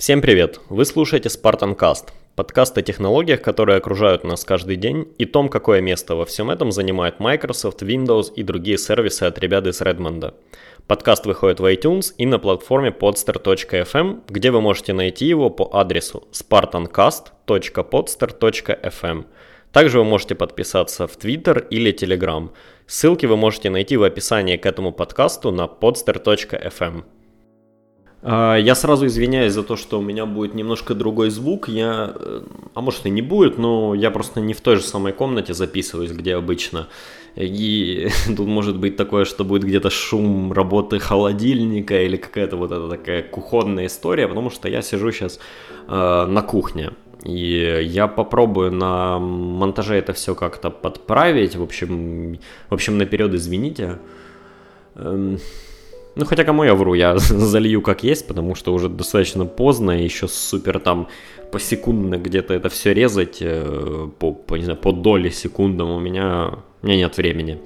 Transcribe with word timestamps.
Всем 0.00 0.20
привет! 0.22 0.60
Вы 0.70 0.86
слушаете 0.86 1.28
Spartan 1.28 1.76
Cast, 1.76 2.04
подкаст 2.34 2.78
о 2.78 2.82
технологиях, 2.82 3.42
которые 3.42 3.76
окружают 3.76 4.24
нас 4.24 4.46
каждый 4.46 4.76
день, 4.76 5.06
и 5.18 5.26
том, 5.26 5.50
какое 5.50 5.82
место 5.82 6.14
во 6.14 6.24
всем 6.24 6.50
этом 6.50 6.72
занимает 6.72 7.20
Microsoft, 7.20 7.82
Windows 7.82 8.32
и 8.34 8.42
другие 8.42 8.78
сервисы 8.78 9.24
от 9.24 9.38
ребят 9.38 9.66
из 9.66 9.82
Redmond. 9.82 10.32
Подкаст 10.86 11.26
выходит 11.26 11.60
в 11.60 11.66
iTunes 11.66 12.14
и 12.16 12.24
на 12.24 12.38
платформе 12.38 12.96
podster.fm, 12.98 14.22
где 14.26 14.50
вы 14.50 14.62
можете 14.62 14.94
найти 14.94 15.26
его 15.26 15.50
по 15.50 15.68
адресу 15.70 16.26
spartancast.podster.fm. 16.32 19.24
Также 19.70 19.98
вы 19.98 20.04
можете 20.04 20.34
подписаться 20.34 21.06
в 21.06 21.18
Twitter 21.18 21.68
или 21.68 21.92
Telegram. 21.92 22.48
Ссылки 22.86 23.26
вы 23.26 23.36
можете 23.36 23.68
найти 23.68 23.98
в 23.98 24.04
описании 24.04 24.56
к 24.56 24.64
этому 24.64 24.92
подкасту 24.92 25.50
на 25.50 25.64
podster.fm. 25.64 27.04
А, 28.22 28.56
я 28.56 28.74
сразу 28.74 29.06
извиняюсь 29.06 29.52
за 29.52 29.62
то, 29.62 29.76
что 29.76 29.98
у 29.98 30.02
меня 30.02 30.26
будет 30.26 30.54
немножко 30.54 30.94
другой 30.94 31.30
звук. 31.30 31.68
Я, 31.68 32.12
э, 32.14 32.42
а 32.74 32.80
может 32.80 33.06
и 33.06 33.10
не 33.10 33.22
будет, 33.22 33.58
но 33.58 33.94
я 33.94 34.10
просто 34.10 34.40
не 34.40 34.52
в 34.52 34.60
той 34.60 34.76
же 34.76 34.82
самой 34.82 35.12
комнате 35.12 35.54
записываюсь, 35.54 36.12
где 36.12 36.34
обычно. 36.34 36.88
И 37.36 38.08
тут 38.36 38.46
может 38.46 38.76
быть 38.76 38.96
такое, 38.96 39.24
что 39.24 39.44
будет 39.44 39.64
где-то 39.64 39.90
шум 39.90 40.52
работы 40.52 40.98
холодильника 40.98 42.02
или 42.02 42.16
какая-то 42.16 42.56
вот 42.56 42.72
эта 42.72 42.88
такая 42.88 43.22
кухонная 43.22 43.86
история, 43.86 44.28
потому 44.28 44.50
что 44.50 44.68
я 44.68 44.82
сижу 44.82 45.10
сейчас 45.12 45.40
э, 45.88 46.26
на 46.26 46.42
кухне. 46.42 46.90
И 47.24 47.82
я 47.84 48.06
попробую 48.06 48.72
на 48.72 49.18
монтаже 49.18 49.96
это 49.96 50.12
все 50.12 50.34
как-то 50.34 50.70
подправить. 50.70 51.56
В 51.56 51.62
общем, 51.62 52.38
в 52.68 52.74
общем, 52.74 52.98
наперед 52.98 53.32
извините. 53.34 53.98
Ну, 56.16 56.24
хотя 56.24 56.44
кому 56.44 56.64
я 56.64 56.74
вру, 56.74 56.94
я 56.94 57.16
залью 57.18 57.82
как 57.82 58.02
есть, 58.02 58.26
потому 58.26 58.54
что 58.54 58.74
уже 58.74 58.88
достаточно 58.88 59.46
поздно, 59.46 59.92
еще 59.92 60.28
супер 60.28 60.80
там 60.80 61.08
посекундно 61.52 62.18
где-то 62.18 62.54
это 62.54 62.68
все 62.68 62.94
резать, 62.94 63.38
э, 63.40 64.08
по, 64.18 64.32
по, 64.32 64.56
не 64.56 64.64
знаю, 64.64 64.78
по 64.78 64.92
доли 64.92 65.30
секундам 65.30 65.90
у 65.90 66.00
меня, 66.00 66.50
у 66.82 66.86
меня 66.86 66.96
нет 66.96 67.16
времени. 67.16 67.58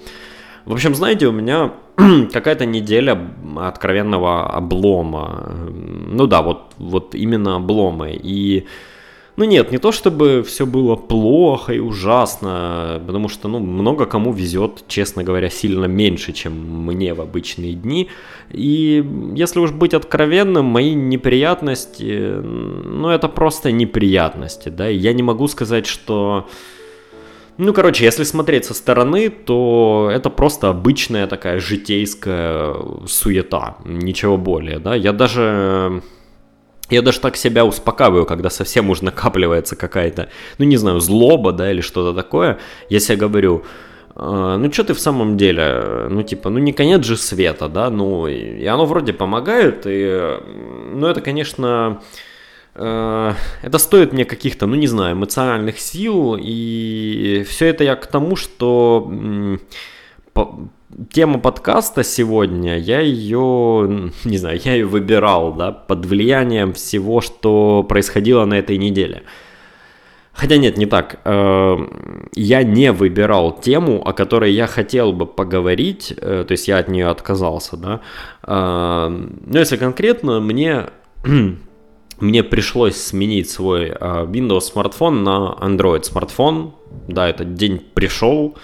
В 0.64 0.72
общем, 0.72 0.94
знаете, 0.94 1.26
у 1.26 1.32
меня 1.32 1.72
какая-то 2.32 2.64
неделя 2.64 3.18
откровенного 3.56 4.50
облома. 4.50 5.46
Ну 5.68 6.26
да, 6.26 6.42
вот, 6.42 6.72
вот 6.78 7.14
именно 7.14 7.56
обломы. 7.56 8.18
И 8.22 8.66
ну 9.36 9.44
нет, 9.44 9.72
не 9.72 9.78
то 9.78 9.90
чтобы 9.90 10.42
все 10.42 10.64
было 10.64 10.94
плохо 10.94 11.72
и 11.72 11.80
ужасно, 11.80 13.02
потому 13.04 13.28
что, 13.28 13.48
ну, 13.48 13.58
много 13.58 14.06
кому 14.06 14.32
везет, 14.32 14.84
честно 14.86 15.24
говоря, 15.24 15.50
сильно 15.50 15.86
меньше, 15.86 16.32
чем 16.32 16.52
мне 16.86 17.14
в 17.14 17.20
обычные 17.20 17.74
дни. 17.74 18.08
И 18.50 19.04
если 19.34 19.58
уж 19.58 19.72
быть 19.72 19.94
откровенным, 19.94 20.66
мои 20.66 20.94
неприятности, 20.94 22.40
ну, 22.42 23.08
это 23.08 23.28
просто 23.28 23.72
неприятности, 23.72 24.68
да, 24.68 24.88
и 24.88 24.96
я 24.96 25.12
не 25.12 25.22
могу 25.22 25.48
сказать, 25.48 25.86
что... 25.86 26.48
Ну, 27.56 27.72
короче, 27.72 28.04
если 28.04 28.24
смотреть 28.24 28.64
со 28.64 28.74
стороны, 28.74 29.30
то 29.30 30.10
это 30.12 30.28
просто 30.28 30.70
обычная 30.70 31.28
такая 31.28 31.60
житейская 31.60 32.74
суета, 33.06 33.76
ничего 33.84 34.36
более, 34.36 34.80
да. 34.80 34.96
Я 34.96 35.12
даже 35.12 36.02
я 36.90 37.02
даже 37.02 37.20
так 37.20 37.36
себя 37.36 37.64
успокаиваю, 37.64 38.26
когда 38.26 38.50
совсем 38.50 38.90
уж 38.90 39.00
накапливается 39.02 39.76
какая-то, 39.76 40.28
ну 40.58 40.64
не 40.64 40.76
знаю, 40.76 41.00
злоба, 41.00 41.52
да, 41.52 41.70
или 41.70 41.80
что-то 41.80 42.14
такое. 42.14 42.58
Я 42.88 43.00
себе 43.00 43.16
говорю, 43.16 43.64
«А, 44.16 44.56
ну 44.58 44.72
что 44.72 44.84
ты 44.84 44.94
в 44.94 45.00
самом 45.00 45.36
деле, 45.36 46.06
ну 46.08 46.22
типа, 46.22 46.50
ну 46.50 46.58
не 46.58 46.72
конец 46.72 47.04
же 47.04 47.16
света, 47.16 47.68
да, 47.68 47.90
ну 47.90 48.26
и 48.28 48.64
оно 48.66 48.86
вроде 48.86 49.12
помогает, 49.12 49.82
и, 49.86 50.38
ну 50.92 51.06
это, 51.08 51.20
конечно, 51.20 52.00
э, 52.76 53.32
это 53.62 53.78
стоит 53.78 54.12
мне 54.12 54.24
каких-то, 54.24 54.66
ну 54.66 54.76
не 54.76 54.86
знаю, 54.86 55.14
эмоциональных 55.16 55.80
сил, 55.80 56.36
и 56.40 57.44
все 57.48 57.66
это 57.66 57.82
я 57.82 57.96
к 57.96 58.06
тому, 58.06 58.36
что 58.36 59.10
тема 61.10 61.38
подкаста 61.38 62.04
сегодня, 62.04 62.78
я 62.78 63.00
ее, 63.00 64.10
не 64.24 64.38
знаю, 64.38 64.60
я 64.64 64.74
ее 64.74 64.86
выбирал, 64.86 65.52
да, 65.52 65.72
под 65.72 66.06
влиянием 66.06 66.72
всего, 66.72 67.20
что 67.20 67.84
происходило 67.88 68.44
на 68.44 68.54
этой 68.54 68.78
неделе. 68.78 69.22
Хотя 70.34 70.56
нет, 70.56 70.76
не 70.76 70.86
так. 70.86 71.20
Э, 71.24 71.76
я 72.34 72.64
не 72.64 72.90
выбирал 72.90 73.52
тему, 73.60 74.02
о 74.04 74.12
которой 74.12 74.52
я 74.52 74.66
хотел 74.66 75.12
бы 75.12 75.26
поговорить, 75.26 76.12
э, 76.16 76.44
то 76.46 76.52
есть 76.52 76.66
я 76.66 76.78
от 76.78 76.88
нее 76.88 77.06
отказался, 77.06 77.76
да. 77.76 78.00
Э, 78.42 79.08
но 79.08 79.58
если 79.58 79.76
конкретно, 79.76 80.40
мне, 80.40 80.86
мне 82.20 82.42
пришлось 82.42 82.96
сменить 82.96 83.48
свой 83.48 83.90
Windows 83.90 84.62
смартфон 84.62 85.22
на 85.22 85.56
Android 85.60 86.02
смартфон. 86.02 86.74
Да, 87.06 87.28
этот 87.28 87.54
день 87.54 87.80
пришел. 87.94 88.56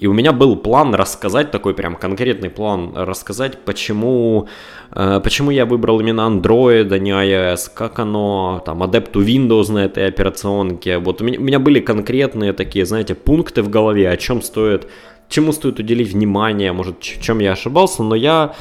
И 0.00 0.06
у 0.06 0.14
меня 0.14 0.32
был 0.32 0.56
план 0.56 0.94
рассказать, 0.94 1.50
такой 1.50 1.74
прям 1.74 1.94
конкретный 1.94 2.48
план 2.48 2.92
рассказать, 2.96 3.58
почему, 3.58 4.48
э, 4.92 5.20
почему 5.22 5.50
я 5.50 5.66
выбрал 5.66 6.00
именно 6.00 6.22
Android, 6.22 6.90
а 6.90 6.98
не 6.98 7.10
iOS, 7.10 7.70
как 7.74 7.98
оно, 7.98 8.62
там, 8.64 8.82
Adeptu 8.82 9.22
Windows 9.22 9.70
на 9.70 9.84
этой 9.84 10.06
операционке. 10.06 10.98
Вот 10.98 11.20
у 11.20 11.24
меня, 11.24 11.38
у 11.38 11.42
меня 11.42 11.58
были 11.58 11.80
конкретные 11.80 12.54
такие, 12.54 12.86
знаете, 12.86 13.14
пункты 13.14 13.62
в 13.62 13.68
голове, 13.68 14.10
о 14.10 14.16
чем 14.16 14.40
стоит, 14.40 14.88
чему 15.28 15.52
стоит 15.52 15.78
уделить 15.78 16.12
внимание, 16.12 16.72
может, 16.72 17.04
в 17.04 17.22
чем 17.22 17.40
я 17.40 17.52
ошибался, 17.52 18.02
но 18.02 18.14
я 18.14 18.54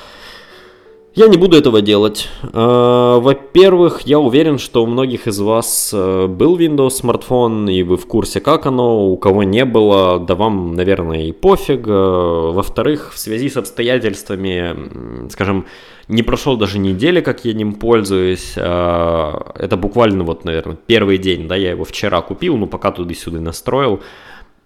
я 1.16 1.28
не 1.28 1.38
буду 1.38 1.58
этого 1.58 1.82
делать. 1.82 2.30
А, 2.54 3.20
во-первых, 3.20 4.02
я 4.02 4.20
уверен, 4.20 4.60
что 4.60 4.84
у 4.84 4.88
многих 4.88 5.28
из 5.28 5.40
вас 5.40 5.92
э, 5.94 6.28
был 6.28 6.58
Windows 6.58 6.92
смартфон, 6.92 7.68
и 7.68 7.84
вы 7.84 7.98
в 7.98 8.06
курсе, 8.06 8.40
как 8.40 8.66
оно, 8.66 9.10
у 9.10 9.18
кого 9.18 9.44
не 9.44 9.66
было, 9.66 10.20
да 10.20 10.36
вам, 10.36 10.76
наверное, 10.76 11.24
и 11.24 11.32
пофиг. 11.32 11.88
Э, 11.88 12.52
во-вторых, 12.54 13.12
в 13.14 13.20
связи 13.20 13.50
с 13.50 13.58
обстоятельствами, 13.58 15.30
скажем, 15.30 15.66
не 16.08 16.24
прошел 16.24 16.58
даже 16.58 16.80
недели, 16.80 17.22
как 17.22 17.44
я 17.44 17.54
ним 17.54 17.74
пользуюсь. 17.74 18.54
А, 18.58 19.52
это 19.56 19.78
буквально 19.78 20.24
вот, 20.24 20.46
наверное, 20.46 20.78
первый 20.88 21.18
день, 21.18 21.48
да, 21.48 21.56
я 21.56 21.72
его 21.72 21.86
вчера 21.86 22.22
купил, 22.22 22.56
ну, 22.56 22.68
пока 22.68 22.92
туда-сюда 22.92 23.40
настроил. 23.40 24.02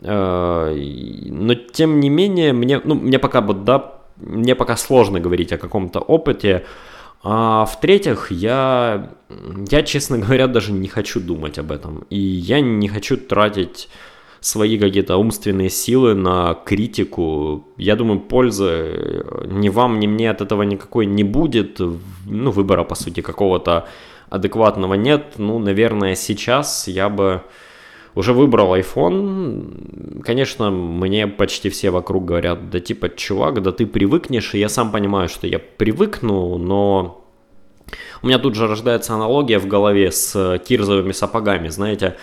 А, 0.02 0.74
но, 0.74 1.56
тем 1.56 2.00
не 2.00 2.10
менее, 2.10 2.54
мне, 2.54 2.82
ну, 2.84 2.96
мне 2.96 3.18
пока 3.18 3.42
вот, 3.42 3.64
да, 3.64 4.03
мне 4.18 4.56
пока 4.56 4.76
сложно 4.78 5.20
говорить 5.20 5.54
о 5.54 5.58
каком-то 5.58 6.00
опыте. 6.00 6.66
А 7.24 7.66
в-третьих, 7.66 8.32
я, 8.32 9.12
я, 9.70 9.84
честно 9.84 10.18
говоря, 10.18 10.48
даже 10.48 10.72
не 10.72 10.88
хочу 10.88 11.20
думать 11.20 11.58
об 11.58 11.72
этом. 11.72 12.06
И 12.10 12.20
я 12.20 12.60
не 12.62 12.90
хочу 12.90 13.18
тратить 13.18 13.90
свои 14.42 14.78
какие-то 14.78 15.16
умственные 15.16 15.70
силы 15.70 16.16
на 16.16 16.54
критику. 16.54 17.66
Я 17.78 17.96
думаю, 17.96 18.20
пользы 18.20 19.26
ни 19.46 19.70
вам, 19.70 20.00
ни 20.00 20.08
мне 20.08 20.30
от 20.30 20.42
этого 20.42 20.64
никакой 20.64 21.06
не 21.06 21.24
будет. 21.24 21.80
Ну, 21.80 22.52
выбора, 22.52 22.84
по 22.84 22.96
сути, 22.96 23.22
какого-то 23.22 23.88
адекватного 24.30 24.96
нет. 24.96 25.36
Ну, 25.38 25.60
наверное, 25.60 26.16
сейчас 26.16 26.88
я 26.90 27.08
бы 27.08 27.44
уже 28.16 28.34
выбрал 28.34 28.76
iPhone. 28.76 30.22
Конечно, 30.24 30.72
мне 30.72 31.28
почти 31.28 31.70
все 31.70 31.90
вокруг 31.90 32.26
говорят, 32.26 32.70
да 32.70 32.80
типа, 32.80 33.10
чувак, 33.10 33.62
да 33.62 33.72
ты 33.72 33.86
привыкнешь, 33.86 34.54
и 34.54 34.60
я 34.60 34.70
сам 34.70 34.92
понимаю, 34.92 35.30
что 35.30 35.48
я 35.48 35.60
привыкну, 35.60 36.58
но 36.58 37.26
у 38.22 38.28
меня 38.28 38.40
тут 38.40 38.56
же 38.56 38.68
рождается 38.68 39.14
аналогия 39.14 39.60
в 39.60 39.68
голове 39.68 40.12
с 40.12 40.60
кирзовыми 40.66 41.12
сапогами, 41.12 41.68
знаете, 41.70 42.06
Э, 42.08 42.18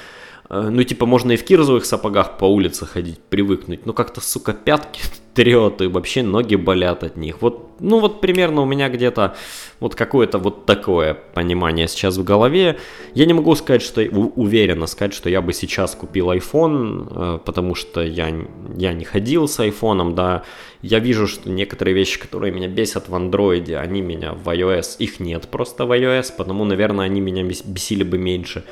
ну, 0.50 0.82
типа, 0.82 1.06
можно 1.06 1.32
и 1.32 1.36
в 1.36 1.44
кирзовых 1.44 1.84
сапогах 1.84 2.36
по 2.36 2.44
улице 2.44 2.84
ходить, 2.84 3.20
привыкнуть. 3.20 3.86
Но 3.86 3.92
как-то, 3.92 4.20
сука, 4.20 4.52
пятки 4.52 5.00
трет, 5.34 5.80
и 5.80 5.86
вообще 5.86 6.24
ноги 6.24 6.56
болят 6.56 7.04
от 7.04 7.16
них. 7.16 7.40
Вот, 7.40 7.76
ну, 7.78 8.00
вот 8.00 8.20
примерно 8.20 8.62
у 8.62 8.64
меня 8.64 8.88
где-то 8.88 9.36
вот 9.78 9.94
какое-то 9.94 10.38
вот 10.38 10.66
такое 10.66 11.14
понимание 11.14 11.86
сейчас 11.86 12.16
в 12.16 12.24
голове. 12.24 12.80
Я 13.14 13.26
не 13.26 13.32
могу 13.32 13.54
сказать, 13.54 13.80
что 13.80 14.02
уверенно 14.02 14.88
сказать, 14.88 15.14
что 15.14 15.30
я 15.30 15.40
бы 15.40 15.52
сейчас 15.52 15.94
купил 15.94 16.32
iPhone, 16.32 17.36
э, 17.36 17.38
потому 17.44 17.76
что 17.76 18.02
я, 18.02 18.34
я 18.76 18.92
не 18.92 19.04
ходил 19.04 19.46
с 19.46 19.60
iPhone, 19.60 20.14
да. 20.14 20.42
Я 20.82 20.98
вижу, 20.98 21.28
что 21.28 21.48
некоторые 21.48 21.94
вещи, 21.94 22.18
которые 22.18 22.52
меня 22.52 22.66
бесят 22.66 23.08
в 23.08 23.14
Android, 23.14 23.72
они 23.76 24.00
меня 24.00 24.32
в 24.32 24.48
iOS, 24.48 24.96
их 24.98 25.20
нет 25.20 25.46
просто 25.46 25.86
в 25.86 25.92
iOS, 25.92 26.32
потому, 26.36 26.64
наверное, 26.64 27.04
они 27.04 27.20
меня 27.20 27.44
бесили 27.44 28.02
бы 28.02 28.18
меньше. 28.18 28.64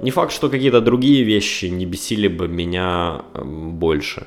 Не 0.00 0.10
факт, 0.10 0.32
что 0.32 0.48
какие-то 0.48 0.80
другие 0.80 1.24
вещи 1.24 1.66
не 1.66 1.86
бесили 1.86 2.28
бы 2.28 2.48
меня 2.48 3.22
эм, 3.34 3.72
больше. 3.72 4.26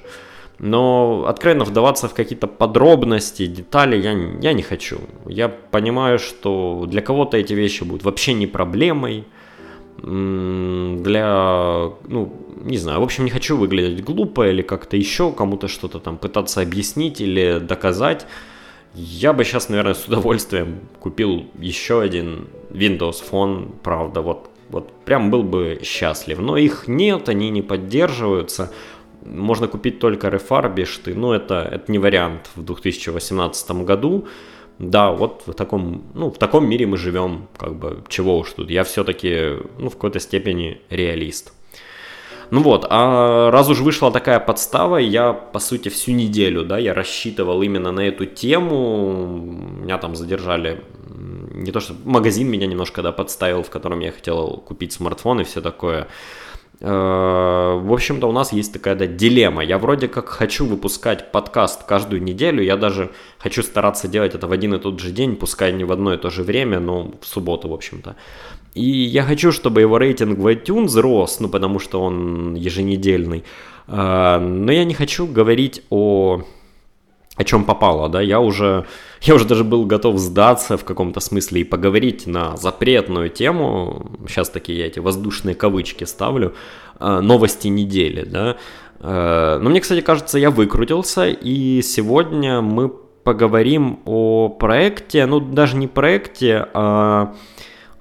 Но 0.60 1.26
откровенно 1.28 1.64
вдаваться 1.64 2.08
в 2.08 2.14
какие-то 2.14 2.48
подробности, 2.48 3.46
детали 3.46 3.96
я, 3.96 4.12
я 4.42 4.54
не 4.54 4.62
хочу. 4.62 5.00
Я 5.26 5.48
понимаю, 5.48 6.20
что 6.20 6.86
для 6.88 7.02
кого-то 7.02 7.38
эти 7.38 7.54
вещи 7.54 7.84
будут 7.84 8.04
вообще 8.04 8.34
не 8.34 8.48
проблемой. 8.48 9.24
Для, 10.02 11.92
ну, 12.08 12.34
не 12.64 12.78
знаю, 12.78 13.00
в 13.00 13.04
общем, 13.04 13.26
не 13.26 13.32
хочу 13.32 13.58
выглядеть 13.58 14.04
глупо 14.04 14.50
или 14.50 14.62
как-то 14.62 14.98
еще 14.98 15.32
кому-то 15.32 15.68
что-то 15.68 16.00
там 16.00 16.18
пытаться 16.18 16.62
объяснить 16.62 17.22
или 17.22 17.60
доказать. 17.60 18.26
я 18.96 19.34
бы 19.34 19.44
сейчас, 19.44 19.70
наверное, 19.70 19.94
с 19.94 20.06
удовольствием 20.08 20.80
купил 21.00 21.46
еще 21.60 22.02
один 22.02 22.48
Windows 22.70 23.24
Phone, 23.30 23.72
правда, 23.84 24.22
вот, 24.22 24.50
вот 24.70 24.92
прям 25.06 25.32
был 25.32 25.44
бы 25.44 25.80
счастлив. 25.84 26.40
Но 26.40 26.58
их 26.58 26.88
нет, 26.88 27.30
они 27.30 27.50
не 27.50 27.62
поддерживаются. 27.62 28.72
Можно 29.26 29.68
купить 29.68 30.00
только 30.00 30.28
refurbished, 30.28 31.14
но 31.14 31.36
это, 31.36 31.68
это 31.72 31.92
не 31.92 32.00
вариант 32.00 32.50
в 32.56 32.64
2018 32.64 33.72
году. 33.84 34.28
Да, 34.80 35.12
вот 35.12 35.44
в 35.46 35.54
таком, 35.54 36.04
ну, 36.14 36.32
в 36.32 36.38
таком 36.38 36.70
мире 36.70 36.86
мы 36.86 36.96
живем, 36.96 37.48
как 37.58 37.76
бы, 37.76 38.02
чего 38.08 38.38
уж 38.38 38.54
тут. 38.54 38.70
Я 38.70 38.84
все-таки, 38.86 39.58
ну, 39.78 39.90
в 39.90 39.94
какой-то 39.94 40.20
степени 40.20 40.80
реалист. 40.90 41.54
Ну 42.52 42.62
вот, 42.64 42.86
а 42.90 43.52
раз 43.52 43.70
уж 43.70 43.80
вышла 43.80 44.12
такая 44.12 44.40
подстава, 44.40 44.98
я, 44.98 45.34
по 45.34 45.60
сути, 45.60 45.90
всю 45.90 46.12
неделю, 46.14 46.66
да, 46.66 46.80
я 46.80 46.94
рассчитывал 46.94 47.62
именно 47.62 47.92
на 47.92 48.02
эту 48.02 48.26
тему. 48.26 49.14
Меня 49.84 50.00
там 50.00 50.16
задержали, 50.16 50.84
не 51.54 51.72
то 51.72 51.80
что 51.80 51.94
магазин 52.06 52.48
меня 52.48 52.66
немножко, 52.66 53.04
да, 53.04 53.12
подставил, 53.12 53.62
в 53.62 53.70
котором 53.70 54.00
я 54.00 54.12
хотел 54.12 54.64
купить 54.66 54.94
смартфон 54.94 55.42
и 55.42 55.44
все 55.44 55.62
такое. 55.62 56.08
Э, 56.82 57.80
в 57.82 57.92
общем-то, 57.94 58.28
у 58.28 58.32
нас 58.32 58.54
есть 58.54 58.74
такая 58.74 58.96
да, 58.96 59.06
дилемма. 59.06 59.64
Я 59.64 59.78
вроде 59.78 60.08
как 60.08 60.30
хочу 60.30 60.66
выпускать 60.66 61.32
подкаст 61.32 61.84
каждую 61.84 62.24
неделю, 62.24 62.64
я 62.64 62.78
даже 62.78 63.12
хочу 63.38 63.64
стараться 63.64 64.08
делать 64.08 64.36
это 64.36 64.48
в 64.48 64.52
один 64.52 64.74
и 64.74 64.80
тот 64.80 65.00
же 65.00 65.12
день, 65.12 65.36
пускай 65.36 65.74
не 65.74 65.84
в 65.84 65.92
одно 65.92 66.14
и 66.14 66.18
то 66.18 66.30
же 66.30 66.44
время, 66.44 66.80
но 66.80 67.12
в 67.22 67.28
субботу, 67.28 67.68
в 67.70 67.74
общем-то. 67.74 68.16
И 68.76 68.84
я 68.84 69.24
хочу, 69.24 69.52
чтобы 69.52 69.82
его 69.82 69.98
рейтинг 69.98 70.40
в 70.40 70.48
iTunes 70.48 71.00
рос, 71.00 71.40
ну 71.40 71.50
потому 71.50 71.80
что 71.80 72.02
он 72.02 72.56
еженедельный. 72.56 73.44
Э, 73.88 74.40
но 74.40 74.72
я 74.72 74.86
не 74.86 74.94
хочу 74.94 75.28
говорить 75.28 75.84
о 75.90 76.44
о 77.40 77.46
чем 77.46 77.64
попало, 77.64 78.10
да, 78.10 78.20
я 78.22 78.42
уже, 78.42 78.86
я 79.22 79.36
уже 79.36 79.46
даже 79.46 79.64
был 79.64 79.86
готов 79.86 80.18
сдаться 80.18 80.78
в 80.78 80.86
каком-то 80.86 81.20
смысле 81.20 81.62
и 81.62 81.64
поговорить 81.64 82.28
на 82.28 82.56
запретную 82.58 83.30
тему, 83.30 84.12
сейчас 84.28 84.50
такие 84.50 84.80
я 84.80 84.88
эти 84.88 85.00
воздушные 85.00 85.56
кавычки 85.56 86.06
ставлю, 86.06 86.56
э, 87.00 87.20
новости 87.20 87.68
недели, 87.68 88.24
да, 88.24 88.58
э, 89.00 89.60
но 89.62 89.70
мне, 89.70 89.82
кстати, 89.82 90.02
кажется, 90.02 90.40
я 90.40 90.52
выкрутился, 90.52 91.28
и 91.28 91.82
сегодня 91.82 92.62
мы 92.62 92.90
поговорим 93.24 94.00
о 94.06 94.50
проекте, 94.50 95.26
ну, 95.26 95.40
даже 95.40 95.76
не 95.76 95.88
проекте, 95.88 96.68
а 96.74 97.36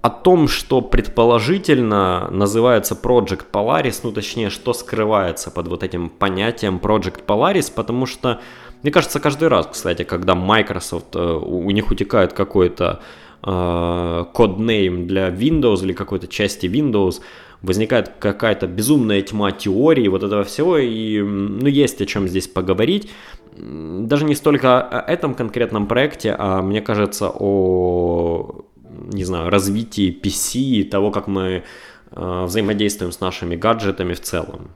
о 0.01 0.11
том, 0.11 0.47
что 0.47 0.81
предположительно 0.81 2.29
называется 2.31 2.95
Project 2.95 3.47
Polaris, 3.53 4.01
ну, 4.05 4.13
точнее, 4.13 4.49
что 4.49 4.73
скрывается 4.73 5.51
под 5.51 5.69
вот 5.69 5.83
этим 5.83 6.09
понятием 6.09 6.79
Project 6.83 7.25
Polaris, 7.27 7.71
потому 7.75 8.07
что 8.07 8.41
мне 8.83 8.93
кажется, 8.93 9.21
каждый 9.21 9.49
раз, 9.49 9.69
кстати, 9.73 10.05
когда 10.05 10.35
Microsoft, 10.35 11.17
э, 11.17 11.19
у 11.21 11.71
них 11.71 11.91
утекает 11.91 12.33
какой-то 12.33 13.01
э, 13.43 14.25
коднейм 14.33 15.07
для 15.07 15.29
Windows 15.29 15.83
или 15.83 15.93
какой-то 15.93 16.29
части 16.29 16.67
Windows, 16.67 17.21
возникает 17.63 18.13
какая-то 18.21 18.67
безумная 18.67 19.23
тьма 19.23 19.51
теорий 19.51 20.09
вот 20.09 20.23
этого 20.23 20.45
всего, 20.45 20.79
и 20.79 21.21
ну, 21.21 21.67
есть 21.67 22.01
о 22.01 22.07
чем 22.07 22.29
здесь 22.29 22.47
поговорить. 22.47 23.11
Даже 23.57 24.25
не 24.25 24.37
столько 24.37 24.81
о 24.81 25.11
этом 25.11 25.35
конкретном 25.35 25.89
проекте, 25.89 26.37
а 26.39 26.63
мне 26.63 26.81
кажется 26.81 27.29
о, 27.29 28.65
не 29.13 29.25
знаю, 29.25 29.51
развитии 29.51 30.17
PC 30.23 30.59
и 30.61 30.85
того, 30.85 31.11
как 31.11 31.27
мы 31.27 31.65
э, 32.13 32.45
взаимодействуем 32.45 33.11
с 33.11 33.21
нашими 33.21 33.57
гаджетами 33.57 34.15
в 34.15 34.21
целом. 34.21 34.71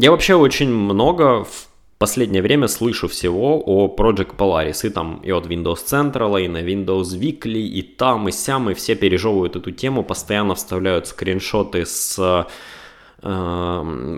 Я 0.00 0.12
вообще 0.12 0.36
очень 0.36 0.70
много 0.70 1.42
в 1.42 1.68
последнее 1.98 2.40
время 2.40 2.68
слышу 2.68 3.08
всего 3.08 3.60
о 3.66 3.88
Project 3.88 4.36
Polaris. 4.36 4.86
И 4.86 4.90
там 4.90 5.20
и 5.24 5.32
от 5.32 5.46
Windows 5.46 5.84
Central, 5.84 6.40
и 6.40 6.46
на 6.46 6.58
Windows 6.58 7.18
Weekly, 7.18 7.62
и 7.62 7.82
там, 7.82 8.28
и 8.28 8.32
сям, 8.32 8.70
и 8.70 8.74
все 8.74 8.94
пережевывают 8.94 9.56
эту 9.56 9.72
тему, 9.72 10.04
постоянно 10.04 10.54
вставляют 10.54 11.08
скриншоты 11.08 11.84
с 11.84 12.16
э, 12.16 13.24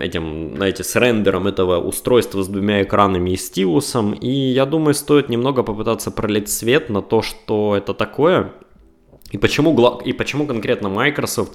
этим, 0.03 0.55
знаете, 0.55 0.83
с 0.83 0.95
рендером 0.95 1.47
этого 1.47 1.79
устройства 1.79 2.43
с 2.43 2.47
двумя 2.47 2.83
экранами 2.83 3.31
и 3.31 3.35
стилусом. 3.35 4.13
И 4.13 4.29
я 4.29 4.67
думаю, 4.67 4.93
стоит 4.93 5.29
немного 5.29 5.63
попытаться 5.63 6.11
пролить 6.11 6.49
свет 6.49 6.89
на 6.89 7.01
то, 7.01 7.23
что 7.23 7.75
это 7.75 7.95
такое. 7.95 8.53
И 9.31 9.39
почему, 9.39 9.99
и 10.05 10.13
почему 10.13 10.45
конкретно 10.45 10.89
Microsoft 10.89 11.53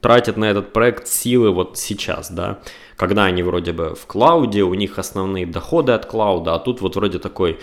тратит 0.00 0.36
на 0.36 0.46
этот 0.46 0.72
проект 0.72 1.06
силы 1.06 1.52
вот 1.52 1.78
сейчас, 1.78 2.28
да 2.28 2.58
когда 2.98 3.26
они 3.26 3.44
вроде 3.44 3.72
бы 3.72 3.94
в 3.94 4.06
клауде, 4.06 4.64
у 4.64 4.74
них 4.74 4.98
основные 4.98 5.46
доходы 5.46 5.92
от 5.92 6.04
клауда, 6.04 6.56
а 6.56 6.58
тут 6.58 6.80
вот 6.80 6.96
вроде 6.96 7.20
такой 7.20 7.58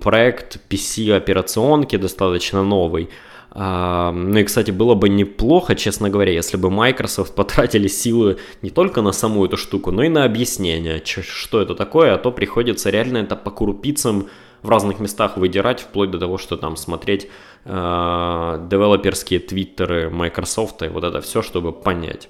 проект 0.00 0.60
PC-операционки 0.70 1.96
достаточно 1.96 2.62
новый. 2.62 3.10
А, 3.50 4.12
ну 4.12 4.38
и, 4.38 4.44
кстати, 4.44 4.70
было 4.70 4.94
бы 4.94 5.08
неплохо, 5.08 5.74
честно 5.74 6.08
говоря, 6.08 6.32
если 6.32 6.56
бы 6.56 6.70
Microsoft 6.70 7.34
потратили 7.36 7.88
силы 7.88 8.38
не 8.62 8.70
только 8.70 9.02
на 9.02 9.10
саму 9.10 9.44
эту 9.44 9.56
штуку, 9.56 9.90
но 9.90 10.04
и 10.04 10.08
на 10.08 10.24
объяснение, 10.24 11.02
что 11.04 11.60
это 11.60 11.74
такое, 11.74 12.14
а 12.14 12.18
то 12.18 12.30
приходится 12.30 12.90
реально 12.90 13.18
это 13.18 13.34
по 13.34 13.50
крупицам 13.50 14.28
в 14.62 14.70
разных 14.70 15.00
местах 15.00 15.36
выдирать, 15.36 15.80
вплоть 15.80 16.12
до 16.12 16.18
того, 16.20 16.38
что 16.38 16.56
там 16.56 16.76
смотреть 16.76 17.28
э, 17.64 18.66
девелоперские 18.70 19.40
твиттеры 19.40 20.10
Microsoft 20.10 20.82
и 20.82 20.88
вот 20.88 21.02
это 21.02 21.20
все, 21.20 21.42
чтобы 21.42 21.72
понять. 21.72 22.28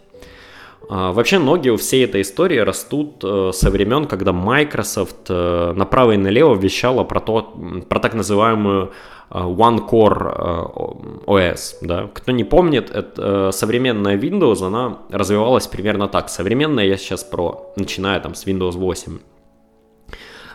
А, 0.88 1.12
вообще 1.12 1.38
ноги 1.38 1.68
у 1.70 1.76
всей 1.76 2.04
этой 2.04 2.22
истории 2.22 2.58
растут 2.58 3.22
э, 3.24 3.50
со 3.52 3.70
времен, 3.70 4.06
когда 4.06 4.32
Microsoft 4.32 5.26
э, 5.28 5.72
направо 5.74 6.12
и 6.12 6.16
налево 6.16 6.54
вещала 6.54 7.04
про, 7.04 7.20
то, 7.20 7.54
про 7.88 8.00
так 8.00 8.14
называемую 8.14 8.92
э, 9.30 9.38
One 9.38 9.88
Core 9.88 11.24
OS. 11.26 11.76
Да? 11.80 12.10
Кто 12.12 12.32
не 12.32 12.44
помнит, 12.44 12.90
это 12.90 13.50
современная 13.52 14.18
Windows, 14.18 14.64
она 14.64 14.98
развивалась 15.10 15.66
примерно 15.66 16.08
так. 16.08 16.28
Современная 16.28 16.86
я 16.86 16.96
сейчас 16.96 17.24
про, 17.24 17.72
начиная 17.76 18.20
там 18.20 18.34
с 18.34 18.46
Windows 18.46 18.72
8. 18.72 19.18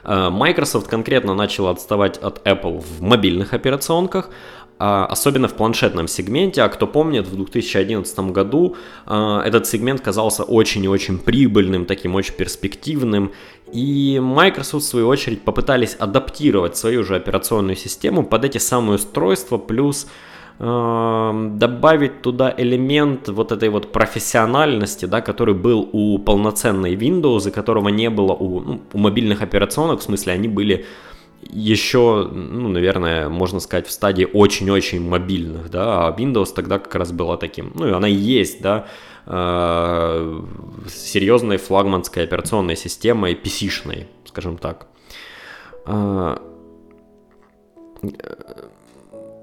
Microsoft 0.05 0.87
конкретно 0.87 1.35
начала 1.35 1.71
отставать 1.71 2.17
от 2.17 2.47
Apple 2.47 2.79
в 2.79 3.01
мобильных 3.01 3.53
операционках, 3.53 4.29
особенно 4.79 5.47
в 5.49 5.53
планшетном 5.55 6.07
сегменте. 6.07 6.61
А 6.61 6.69
кто 6.69 6.87
помнит, 6.87 7.27
в 7.27 7.35
2011 7.35 8.19
году 8.31 8.77
а, 9.05 9.43
этот 9.45 9.67
сегмент 9.67 10.01
казался 10.01 10.43
очень 10.43 10.85
и 10.85 10.87
очень 10.87 11.19
прибыльным, 11.19 11.85
таким 11.85 12.15
очень 12.15 12.33
перспективным. 12.33 13.31
И 13.73 14.19
Microsoft, 14.23 14.85
в 14.85 14.87
свою 14.87 15.07
очередь, 15.07 15.41
попытались 15.41 15.95
адаптировать 15.99 16.77
свою 16.77 17.03
же 17.03 17.15
операционную 17.15 17.75
систему 17.75 18.23
под 18.23 18.45
эти 18.45 18.57
самые 18.57 18.95
устройства, 18.95 19.57
плюс 19.57 20.07
а, 20.59 21.33
добавить 21.55 22.21
туда 22.21 22.53
элемент 22.57 23.27
вот 23.27 23.51
этой 23.51 23.69
вот 23.69 23.91
профессиональности, 23.91 25.05
да, 25.05 25.19
который 25.19 25.55
был 25.55 25.89
у 25.91 26.19
полноценной 26.19 26.95
Windows 26.95 27.47
и 27.49 27.51
которого 27.51 27.89
не 27.89 28.09
было 28.09 28.33
у, 28.33 28.61
ну, 28.61 28.81
у 28.93 28.97
мобильных 28.97 29.41
операционок, 29.41 29.99
в 29.99 30.03
смысле 30.03 30.33
они 30.33 30.47
были 30.47 30.85
еще, 31.41 32.29
ну, 32.31 32.67
наверное, 32.67 33.29
можно 33.29 33.59
сказать, 33.59 33.87
в 33.87 33.91
стадии 33.91 34.27
очень-очень 34.31 35.01
мобильных, 35.01 35.69
да, 35.69 36.07
а 36.07 36.15
Windows 36.15 36.53
тогда 36.53 36.79
как 36.79 36.93
раз 36.95 37.11
была 37.11 37.37
таким, 37.37 37.71
ну, 37.75 37.87
и 37.87 37.91
она 37.91 38.07
и 38.07 38.13
есть, 38.13 38.61
да, 38.61 38.87
э, 39.25 40.41
серьезной 40.89 41.57
флагманской 41.57 42.23
операционной 42.23 42.75
системой, 42.75 43.33
PC-шной, 43.33 44.07
скажем 44.25 44.57
так. 44.57 44.87
Э, 45.85 46.37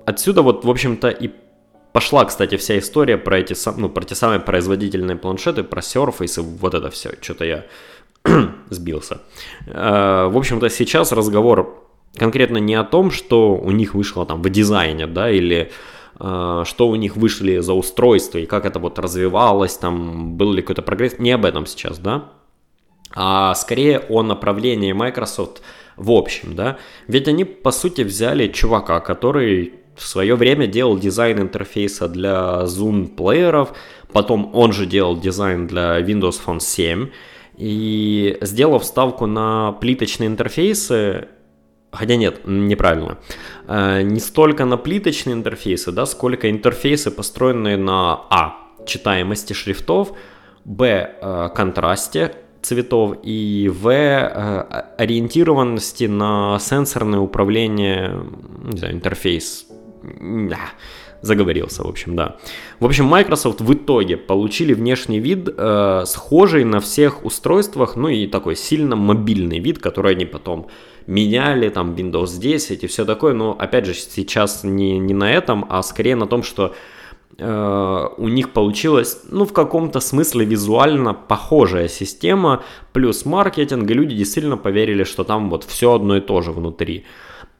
отсюда 0.04 0.42
вот, 0.42 0.64
в 0.64 0.70
общем-то, 0.70 1.08
и 1.08 1.30
пошла, 1.92 2.24
кстати, 2.26 2.56
вся 2.56 2.78
история 2.78 3.16
про 3.16 3.38
эти, 3.38 3.54
ну, 3.78 3.88
про 3.88 4.04
те 4.04 4.14
самые 4.14 4.40
производительные 4.40 5.16
планшеты, 5.16 5.64
про 5.64 5.80
Surface 5.80 6.40
и 6.40 6.58
вот 6.58 6.74
это 6.74 6.90
все. 6.90 7.14
Что-то 7.22 7.44
я 7.44 7.64
сбился. 8.70 9.22
Э, 9.66 10.26
в 10.28 10.36
общем-то, 10.36 10.68
сейчас 10.68 11.12
разговор 11.12 11.85
конкретно 12.18 12.58
не 12.58 12.74
о 12.74 12.84
том, 12.84 13.10
что 13.10 13.54
у 13.54 13.70
них 13.70 13.94
вышло 13.94 14.26
там 14.26 14.42
в 14.42 14.50
дизайне, 14.50 15.06
да, 15.06 15.30
или 15.30 15.70
э, 16.18 16.62
что 16.64 16.88
у 16.88 16.94
них 16.96 17.16
вышли 17.16 17.58
за 17.58 17.74
устройство 17.74 18.38
и 18.38 18.46
как 18.46 18.64
это 18.64 18.78
вот 18.78 18.98
развивалось, 18.98 19.76
там 19.76 20.36
был 20.36 20.52
ли 20.52 20.62
какой-то 20.62 20.82
прогресс, 20.82 21.18
не 21.18 21.32
об 21.32 21.44
этом 21.44 21.66
сейчас, 21.66 21.98
да, 21.98 22.30
а 23.14 23.54
скорее 23.54 24.00
о 24.08 24.22
направлении 24.22 24.92
Microsoft 24.92 25.62
в 25.96 26.10
общем, 26.10 26.54
да, 26.54 26.76
ведь 27.08 27.28
они 27.28 27.44
по 27.44 27.70
сути 27.70 28.02
взяли 28.02 28.48
чувака, 28.48 29.00
который 29.00 29.72
в 29.96 30.06
свое 30.06 30.34
время 30.34 30.66
делал 30.66 30.98
дизайн 30.98 31.40
интерфейса 31.40 32.06
для 32.06 32.64
Zoom 32.64 33.08
плееров, 33.08 33.72
потом 34.12 34.50
он 34.52 34.72
же 34.72 34.84
делал 34.84 35.18
дизайн 35.18 35.66
для 35.66 36.00
Windows 36.00 36.38
Phone 36.44 36.60
7, 36.60 37.08
и 37.56 38.36
сделав 38.42 38.84
ставку 38.84 39.24
на 39.26 39.72
плиточные 39.72 40.26
интерфейсы, 40.26 41.28
Хотя 41.96 42.16
нет, 42.16 42.40
неправильно. 42.44 43.18
Э, 43.66 44.02
не 44.02 44.20
столько 44.20 44.64
на 44.64 44.76
плиточные 44.76 45.34
интерфейсы, 45.34 45.92
да, 45.92 46.06
сколько 46.06 46.50
интерфейсы, 46.50 47.10
построенные 47.10 47.76
на 47.76 48.20
А. 48.30 48.56
Читаемости 48.86 49.52
шрифтов, 49.52 50.12
Б. 50.64 51.16
Э, 51.20 51.48
контрасте, 51.54 52.34
цветов 52.62 53.16
и 53.22 53.70
В 53.72 53.88
э, 53.88 54.60
ориентированности 54.98 56.04
на 56.04 56.58
сенсорное 56.58 57.20
управление, 57.20 58.12
не 58.64 58.78
знаю, 58.78 58.94
интерфейс. 58.94 59.66
Да, 60.02 60.58
заговорился, 61.22 61.82
в 61.82 61.88
общем, 61.88 62.16
да. 62.16 62.36
В 62.80 62.84
общем, 62.84 63.06
Microsoft 63.06 63.60
в 63.60 63.72
итоге 63.72 64.16
получили 64.16 64.74
внешний 64.74 65.20
вид, 65.20 65.48
э, 65.56 66.02
схожий 66.06 66.64
на 66.64 66.80
всех 66.80 67.24
устройствах, 67.24 67.96
ну 67.96 68.08
и 68.08 68.26
такой 68.26 68.56
сильно 68.56 68.96
мобильный 68.96 69.58
вид, 69.58 69.78
который 69.78 70.12
они 70.12 70.24
потом 70.24 70.68
меняли, 71.06 71.68
там, 71.68 71.94
Windows 71.94 72.38
10 72.38 72.84
и 72.84 72.86
все 72.86 73.04
такое, 73.04 73.32
но, 73.32 73.56
опять 73.58 73.86
же, 73.86 73.94
сейчас 73.94 74.64
не, 74.64 74.98
не 74.98 75.14
на 75.14 75.32
этом, 75.32 75.66
а 75.68 75.82
скорее 75.82 76.16
на 76.16 76.26
том, 76.26 76.42
что 76.42 76.74
э, 77.38 78.08
у 78.16 78.28
них 78.28 78.52
получилась, 78.52 79.22
ну, 79.30 79.44
в 79.44 79.52
каком-то 79.52 80.00
смысле 80.00 80.44
визуально 80.44 81.14
похожая 81.14 81.88
система, 81.88 82.62
плюс 82.92 83.24
маркетинг, 83.24 83.90
и 83.90 83.94
люди 83.94 84.16
действительно 84.16 84.56
поверили, 84.56 85.04
что 85.04 85.24
там 85.24 85.50
вот 85.50 85.64
все 85.64 85.94
одно 85.94 86.16
и 86.16 86.20
то 86.20 86.42
же 86.42 86.52
внутри. 86.52 87.04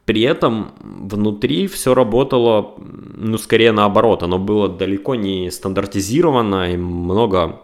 При 0.05 0.21
этом 0.21 0.71
внутри 0.79 1.67
все 1.67 1.93
работало, 1.93 2.75
ну, 2.77 3.37
скорее 3.37 3.71
наоборот, 3.73 4.23
оно 4.23 4.39
было 4.39 4.69
далеко 4.69 5.15
не 5.15 5.51
стандартизировано, 5.51 6.73
и 6.73 6.77
много, 6.77 7.61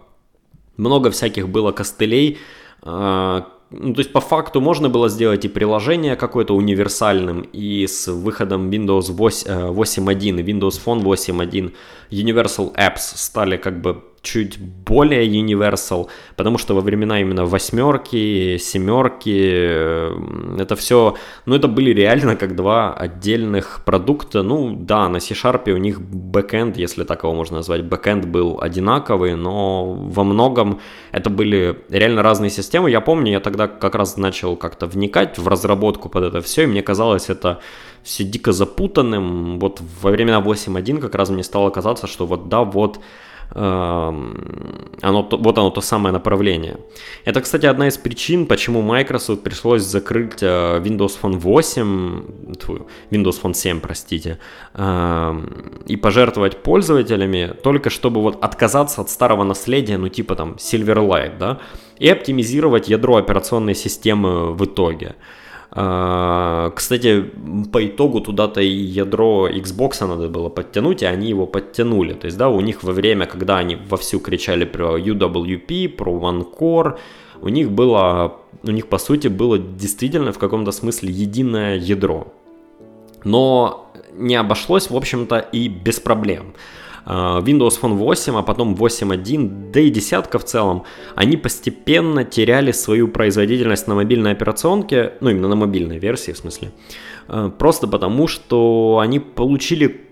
много 0.75 1.09
всяких 1.11 1.47
было 1.47 1.71
костылей, 1.71 2.37
а, 2.81 3.47
ну, 3.73 3.93
то 3.93 3.99
есть 3.99 4.11
по 4.13 4.21
факту 4.21 4.61
можно 4.61 4.89
было 4.89 5.09
сделать 5.09 5.45
и 5.45 5.49
приложение 5.49 6.15
какое-то 6.15 6.55
универсальным, 6.55 7.41
и 7.53 7.87
с 7.87 8.07
выходом 8.07 8.69
Windows 8.69 9.09
8.1 9.09 10.39
и 10.39 10.43
Windows 10.43 10.79
Phone 10.83 11.01
8.1 11.01 11.73
Universal 12.11 12.75
Apps 12.75 13.15
стали 13.15 13.57
как 13.57 13.81
бы 13.81 14.03
чуть 14.23 14.57
более 14.57 15.27
universal, 15.27 16.07
потому 16.37 16.57
что 16.57 16.73
во 16.73 16.81
времена 16.81 17.19
именно 17.19 17.45
восьмерки, 17.45 18.57
семерки, 18.57 19.51
э, 19.53 20.17
это 20.59 20.75
все, 20.77 21.15
ну 21.45 21.55
это 21.55 21.67
были 21.67 21.93
реально 21.93 22.37
как 22.37 22.55
два 22.55 22.93
отдельных 22.93 23.81
продукта. 23.85 24.41
Ну 24.41 24.73
да, 24.79 25.09
на 25.09 25.19
C-Sharp 25.19 25.69
у 25.69 25.77
них 25.77 26.01
бэкэнд, 26.01 26.77
если 26.77 27.03
так 27.03 27.23
его 27.23 27.33
можно 27.33 27.57
назвать, 27.57 27.83
бэкэнд 27.83 28.25
был 28.25 28.59
одинаковый, 28.61 29.35
но 29.35 29.93
во 29.93 30.23
многом 30.23 30.79
это 31.11 31.29
были 31.29 31.83
реально 31.89 32.23
разные 32.23 32.49
системы. 32.49 32.89
Я 32.89 33.01
помню, 33.01 33.33
я 33.33 33.39
тогда 33.41 33.67
как 33.67 33.95
раз 33.95 34.15
начал 34.15 34.55
как-то 34.55 34.87
вникать 34.87 35.37
в 35.37 35.47
разработку 35.49 36.07
под 36.07 36.23
это 36.23 36.39
все, 36.41 36.63
и 36.63 36.67
мне 36.67 36.81
казалось 36.81 37.29
это 37.29 37.59
все 38.03 38.23
дико 38.23 38.53
запутанным. 38.53 39.59
Вот 39.59 39.81
во 40.01 40.11
времена 40.11 40.39
8.1 40.39 40.99
как 40.99 41.15
раз 41.15 41.29
мне 41.29 41.43
стало 41.43 41.71
казаться, 41.71 42.07
что 42.07 42.25
вот 42.25 42.47
да, 42.47 42.63
вот 42.63 42.99
оно, 43.55 45.27
вот 45.31 45.57
оно 45.57 45.69
то 45.69 45.81
самое 45.81 46.11
направление. 46.11 46.77
Это, 47.25 47.41
кстати, 47.41 47.67
одна 47.67 47.87
из 47.87 47.97
причин, 47.97 48.47
почему 48.47 48.81
Microsoft 48.81 49.43
пришлось 49.43 49.83
закрыть 49.83 50.41
э, 50.41 50.81
Windows 50.83 51.17
Phone 51.21 51.37
8, 51.37 52.23
Windows 53.11 53.41
Phone 53.41 53.53
7, 53.53 53.79
простите, 53.79 54.39
и 55.87 55.97
пожертвовать 55.97 56.63
пользователями, 56.63 57.53
только 57.63 57.89
чтобы 57.89 58.21
вот 58.21 58.43
отказаться 58.43 59.01
от 59.01 59.09
старого 59.09 59.43
наследия, 59.43 59.97
ну 59.97 60.09
типа 60.09 60.35
там 60.35 60.53
Silverlight, 60.53 61.37
да, 61.37 61.59
и 61.99 62.09
оптимизировать 62.09 62.89
ядро 62.89 63.17
операционной 63.17 63.75
системы 63.75 64.53
в 64.53 64.65
итоге. 64.65 65.15
А, 65.75 66.69
кстати, 66.75 67.31
по 67.71 67.83
итогу 67.83 68.21
туда-то 68.21 68.61
и 68.61 68.67
ядро 68.67 69.49
Xbox 69.49 70.05
надо 70.07 70.29
было 70.29 70.49
подтянуть, 70.49 71.01
и 71.01 71.05
они 71.05 71.29
его 71.29 71.47
подтянули. 71.47 72.13
То 72.13 72.27
есть, 72.27 72.37
да, 72.37 72.49
у 72.49 72.61
них 72.61 72.83
во 72.83 72.91
время, 72.91 73.25
когда 73.25 73.57
они 73.57 73.75
вовсю 73.89 74.19
кричали 74.19 74.65
про 74.65 74.99
UWP, 74.99 75.89
про 75.89 76.11
OneCore, 76.11 76.97
у 77.41 77.49
них 77.49 77.71
было, 77.71 78.37
у 78.61 78.71
них 78.71 78.87
по 78.87 78.99
сути 78.99 79.29
было 79.29 79.57
действительно 79.57 80.31
в 80.31 80.37
каком-то 80.37 80.71
смысле 80.71 81.09
единое 81.09 81.77
ядро. 81.77 82.27
Но 83.23 83.91
не 84.13 84.35
обошлось, 84.35 84.91
в 84.91 84.95
общем-то, 84.95 85.39
и 85.39 85.69
без 85.69 85.99
проблем. 85.99 86.53
А, 87.05 87.41
Windows 87.41 87.79
Phone 87.81 87.95
8, 87.95 88.35
а 88.37 88.41
потом 88.43 88.75
8.1, 88.75 89.71
да 89.71 89.79
и 89.79 89.89
десятка 89.89 90.39
в 90.39 90.43
целом, 90.43 90.83
они 91.15 91.37
постепенно 91.37 92.23
теряли 92.23 92.71
свою 92.71 93.07
производительность 93.07 93.87
на 93.87 93.95
мобильной 93.95 94.31
операционке, 94.31 95.13
ну 95.21 95.29
именно 95.29 95.47
на 95.47 95.55
мобильной 95.55 95.99
версии 95.99 96.31
в 96.31 96.37
смысле, 96.37 96.71
а, 97.27 97.49
просто 97.49 97.87
потому 97.87 98.27
что 98.27 98.99
они 99.01 99.19
получили 99.19 100.03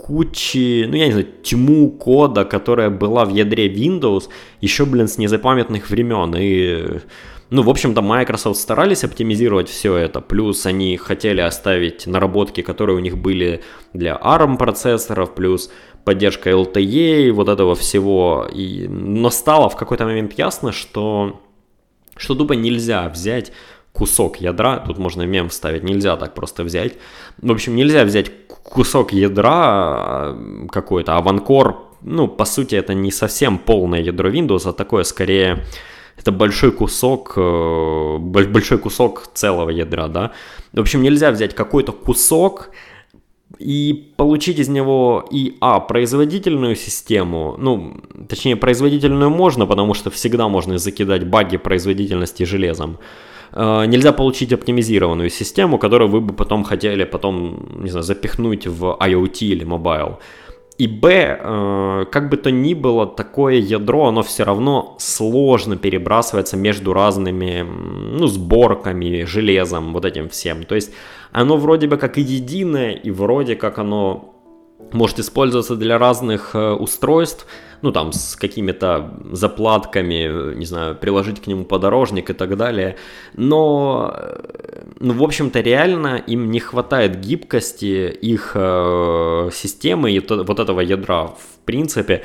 кучи, 0.00 0.86
ну 0.88 0.96
я 0.96 1.06
не 1.06 1.12
знаю, 1.12 1.28
тьму 1.42 1.90
кода, 1.90 2.44
которая 2.44 2.90
была 2.90 3.24
в 3.24 3.34
ядре 3.34 3.68
Windows 3.68 4.28
еще, 4.60 4.86
блин, 4.86 5.08
с 5.08 5.18
незапамятных 5.18 5.90
времен. 5.90 6.34
И, 6.38 7.00
ну, 7.50 7.62
в 7.62 7.68
общем-то, 7.68 8.00
Microsoft 8.00 8.58
старались 8.58 9.04
оптимизировать 9.04 9.68
все 9.68 9.96
это. 9.96 10.20
Плюс 10.20 10.66
они 10.66 10.96
хотели 10.96 11.40
оставить 11.40 12.06
наработки, 12.06 12.62
которые 12.62 12.96
у 12.96 13.00
них 13.00 13.18
были 13.18 13.62
для 13.92 14.16
ARM 14.16 14.56
процессоров, 14.56 15.34
плюс 15.34 15.70
поддержка 16.04 16.50
LTE, 16.50 17.32
вот 17.32 17.48
этого 17.48 17.74
всего. 17.74 18.48
И, 18.52 18.86
но 18.88 19.30
стало 19.30 19.68
в 19.68 19.76
какой-то 19.76 20.04
момент 20.04 20.32
ясно, 20.38 20.72
что, 20.72 21.40
что 22.16 22.34
тупо 22.34 22.54
нельзя 22.54 23.08
взять 23.08 23.52
кусок 23.92 24.40
ядра, 24.40 24.78
тут 24.86 24.98
можно 24.98 25.22
мем 25.22 25.48
вставить, 25.48 25.82
нельзя 25.82 26.16
так 26.16 26.34
просто 26.34 26.64
взять. 26.64 26.94
В 27.38 27.50
общем, 27.50 27.74
нельзя 27.74 28.04
взять 28.04 28.30
кусок 28.62 29.12
ядра 29.12 30.34
э, 30.34 30.66
какой-то, 30.70 31.16
а 31.16 31.22
OneCore, 31.22 31.74
ну, 32.02 32.28
по 32.28 32.44
сути, 32.44 32.76
это 32.76 32.94
не 32.94 33.10
совсем 33.10 33.58
полное 33.58 34.00
ядро 34.00 34.30
Windows, 34.30 34.68
а 34.68 34.72
такое 34.72 35.02
скорее 35.04 35.64
это 36.16 36.32
большой 36.32 36.70
кусок, 36.70 37.32
э, 37.36 38.16
большой 38.18 38.78
кусок 38.78 39.28
целого 39.34 39.70
ядра, 39.70 40.08
да. 40.08 40.32
В 40.72 40.80
общем, 40.80 41.02
нельзя 41.02 41.30
взять 41.30 41.54
какой-то 41.54 41.92
кусок, 41.92 42.70
и 43.58 44.12
получить 44.16 44.58
из 44.58 44.68
него 44.68 45.24
и, 45.30 45.56
а, 45.60 45.80
производительную 45.80 46.76
систему, 46.76 47.56
ну, 47.58 47.94
точнее, 48.28 48.56
производительную 48.56 49.30
можно, 49.30 49.66
потому 49.66 49.94
что 49.94 50.10
всегда 50.10 50.48
можно 50.48 50.78
закидать 50.78 51.26
баги 51.26 51.56
производительности 51.56 52.44
железом. 52.44 52.98
Э, 53.52 53.84
нельзя 53.86 54.12
получить 54.12 54.52
оптимизированную 54.52 55.30
систему, 55.30 55.78
которую 55.78 56.08
вы 56.10 56.20
бы 56.20 56.34
потом 56.34 56.64
хотели 56.64 57.04
потом, 57.04 57.82
не 57.82 57.90
знаю, 57.90 58.04
запихнуть 58.04 58.66
в 58.66 58.96
IoT 59.00 59.38
или 59.40 59.66
mobile. 59.66 60.18
И 60.80 60.86
Б, 60.86 61.38
э, 61.38 62.06
как 62.10 62.30
бы 62.30 62.38
то 62.38 62.50
ни 62.50 62.72
было, 62.72 63.06
такое 63.06 63.56
ядро, 63.56 64.06
оно 64.06 64.22
все 64.22 64.44
равно 64.44 64.96
сложно 64.98 65.76
перебрасывается 65.76 66.56
между 66.56 66.94
разными 66.94 67.66
ну, 68.18 68.26
сборками, 68.26 69.24
железом, 69.24 69.92
вот 69.92 70.06
этим 70.06 70.30
всем. 70.30 70.64
То 70.64 70.74
есть 70.74 70.92
оно 71.32 71.58
вроде 71.58 71.86
бы 71.86 71.98
как 71.98 72.16
единое, 72.16 72.92
и 72.92 73.10
вроде 73.10 73.56
как 73.56 73.78
оно 73.78 74.34
может 74.92 75.18
использоваться 75.18 75.76
для 75.76 75.98
разных 75.98 76.54
э, 76.54 76.72
устройств, 76.72 77.46
ну 77.82 77.92
там 77.92 78.12
с 78.12 78.36
какими-то 78.36 79.10
заплатками, 79.32 80.54
не 80.54 80.66
знаю, 80.66 80.94
приложить 80.94 81.40
к 81.40 81.46
нему 81.46 81.64
подорожник 81.64 82.30
и 82.30 82.32
так 82.32 82.56
далее. 82.56 82.96
Но, 83.34 84.14
э, 84.14 84.82
ну, 85.00 85.14
в 85.14 85.22
общем-то, 85.22 85.60
реально 85.60 86.16
им 86.16 86.50
не 86.50 86.60
хватает 86.60 87.20
гибкости 87.20 88.08
их 88.10 88.52
э, 88.54 89.50
системы 89.52 90.12
и 90.12 90.20
то, 90.20 90.44
вот 90.44 90.60
этого 90.60 90.80
ядра, 90.80 91.26
в 91.26 91.58
принципе, 91.64 92.22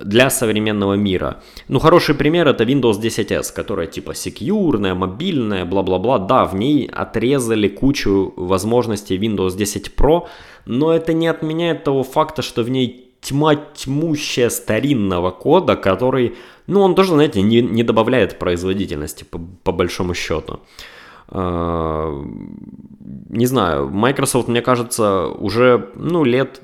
для 0.00 0.30
современного 0.30 0.94
мира. 0.94 1.42
Ну, 1.68 1.78
хороший 1.78 2.14
пример 2.14 2.48
это 2.48 2.64
Windows 2.64 3.00
10s, 3.00 3.52
которая 3.54 3.86
типа 3.86 4.14
секьюрная, 4.14 4.94
мобильная, 4.94 5.64
бла-бла-бла. 5.64 6.18
Да, 6.18 6.44
в 6.44 6.54
ней 6.54 6.86
отрезали 6.86 7.68
кучу 7.68 8.32
возможностей 8.36 9.18
Windows 9.18 9.56
10 9.56 9.92
Pro, 9.96 10.26
но 10.66 10.92
это 10.92 11.12
не 11.12 11.28
отменяет 11.28 11.84
того 11.84 12.02
факта, 12.02 12.42
что 12.42 12.62
в 12.62 12.70
ней 12.70 13.11
тьма 13.22 13.54
тьмущая 13.54 14.50
старинного 14.50 15.30
кода, 15.30 15.76
который, 15.76 16.34
ну, 16.66 16.80
он 16.80 16.94
тоже, 16.94 17.12
знаете, 17.14 17.40
не, 17.40 17.62
не 17.62 17.84
добавляет 17.84 18.38
производительности 18.38 19.24
по, 19.24 19.40
по 19.62 19.72
большому 19.72 20.14
счету. 20.14 20.60
Uh, 21.28 22.26
не 23.30 23.46
знаю, 23.46 23.88
Microsoft, 23.88 24.48
мне 24.48 24.60
кажется, 24.60 25.28
уже, 25.28 25.90
ну, 25.94 26.24
лет, 26.24 26.60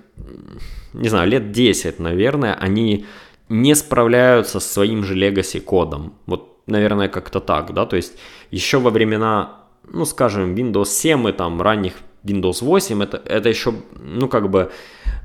не 0.93 1.09
знаю, 1.09 1.29
лет 1.31 1.53
10, 1.53 2.01
наверное, 2.01 2.55
они 2.55 3.07
не 3.49 3.75
справляются 3.75 4.61
с 4.61 4.71
своим 4.71 5.05
же 5.05 5.15
legacy 5.15 5.61
кодом. 5.61 6.13
Вот, 6.27 6.59
наверное, 6.67 7.09
как-то 7.09 7.41
так, 7.41 7.73
да, 7.73 7.87
то 7.87 7.97
есть 7.97 8.19
еще 8.51 8.79
во 8.79 8.91
времена, 8.91 9.61
ну, 9.91 10.05
скажем, 10.05 10.55
Windows 10.55 10.87
7 10.87 11.29
и 11.29 11.33
там 11.33 11.63
ранних 11.63 11.95
Windows 12.25 12.63
8, 12.63 13.03
это, 13.03 13.23
это 13.25 13.49
еще, 13.49 13.73
ну, 13.97 14.29
как 14.29 14.51
бы, 14.51 14.71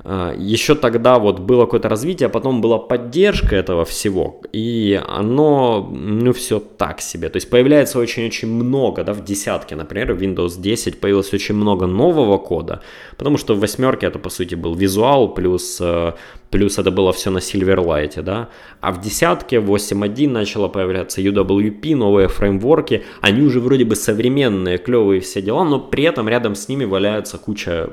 еще 0.06 0.76
тогда 0.76 1.18
вот 1.18 1.40
было 1.40 1.66
какое-то 1.66 1.90
развитие, 1.90 2.28
а 2.28 2.30
потом 2.30 2.60
была 2.62 2.78
поддержка 2.78 3.56
этого 3.56 3.86
всего, 3.86 4.42
и 4.52 5.02
оно, 5.08 5.90
ну, 5.92 6.34
все 6.34 6.60
так 6.60 7.02
себе. 7.02 7.30
То 7.30 7.38
есть 7.38 7.50
появляется 7.50 8.00
очень-очень 8.00 8.50
много, 8.50 9.04
да, 9.04 9.14
в 9.14 9.24
десятке, 9.24 9.76
например, 9.76 10.14
в 10.14 10.22
Windows 10.22 10.60
10 10.60 11.00
появилось 11.00 11.34
очень 11.34 11.56
много 11.56 11.88
нового 11.88 12.38
кода, 12.38 12.82
потому 13.18 13.38
что 13.38 13.56
в 13.56 13.60
восьмерке 13.60 14.08
это, 14.08 14.20
по 14.20 14.30
сути, 14.30 14.56
был 14.56 14.76
визуал 14.76 15.34
плюс 15.34 15.80
э, 15.80 16.14
плюс 16.54 16.78
это 16.78 16.92
было 16.92 17.12
все 17.12 17.32
на 17.32 17.40
Silverlight, 17.40 18.22
да, 18.22 18.50
а 18.80 18.92
в 18.92 19.02
десятке 19.02 19.56
8.1 19.56 20.30
начало 20.30 20.68
появляться 20.68 21.20
UWP, 21.20 21.96
новые 21.96 22.28
фреймворки, 22.28 23.04
они 23.22 23.42
уже 23.42 23.60
вроде 23.60 23.86
бы 23.86 23.96
современные, 23.96 24.78
клевые 24.78 25.20
все 25.20 25.42
дела, 25.42 25.64
но 25.64 25.80
при 25.80 26.04
этом 26.04 26.30
рядом 26.30 26.54
с 26.54 26.70
ними 26.70 26.86
валяется 26.86 27.40
куча 27.40 27.90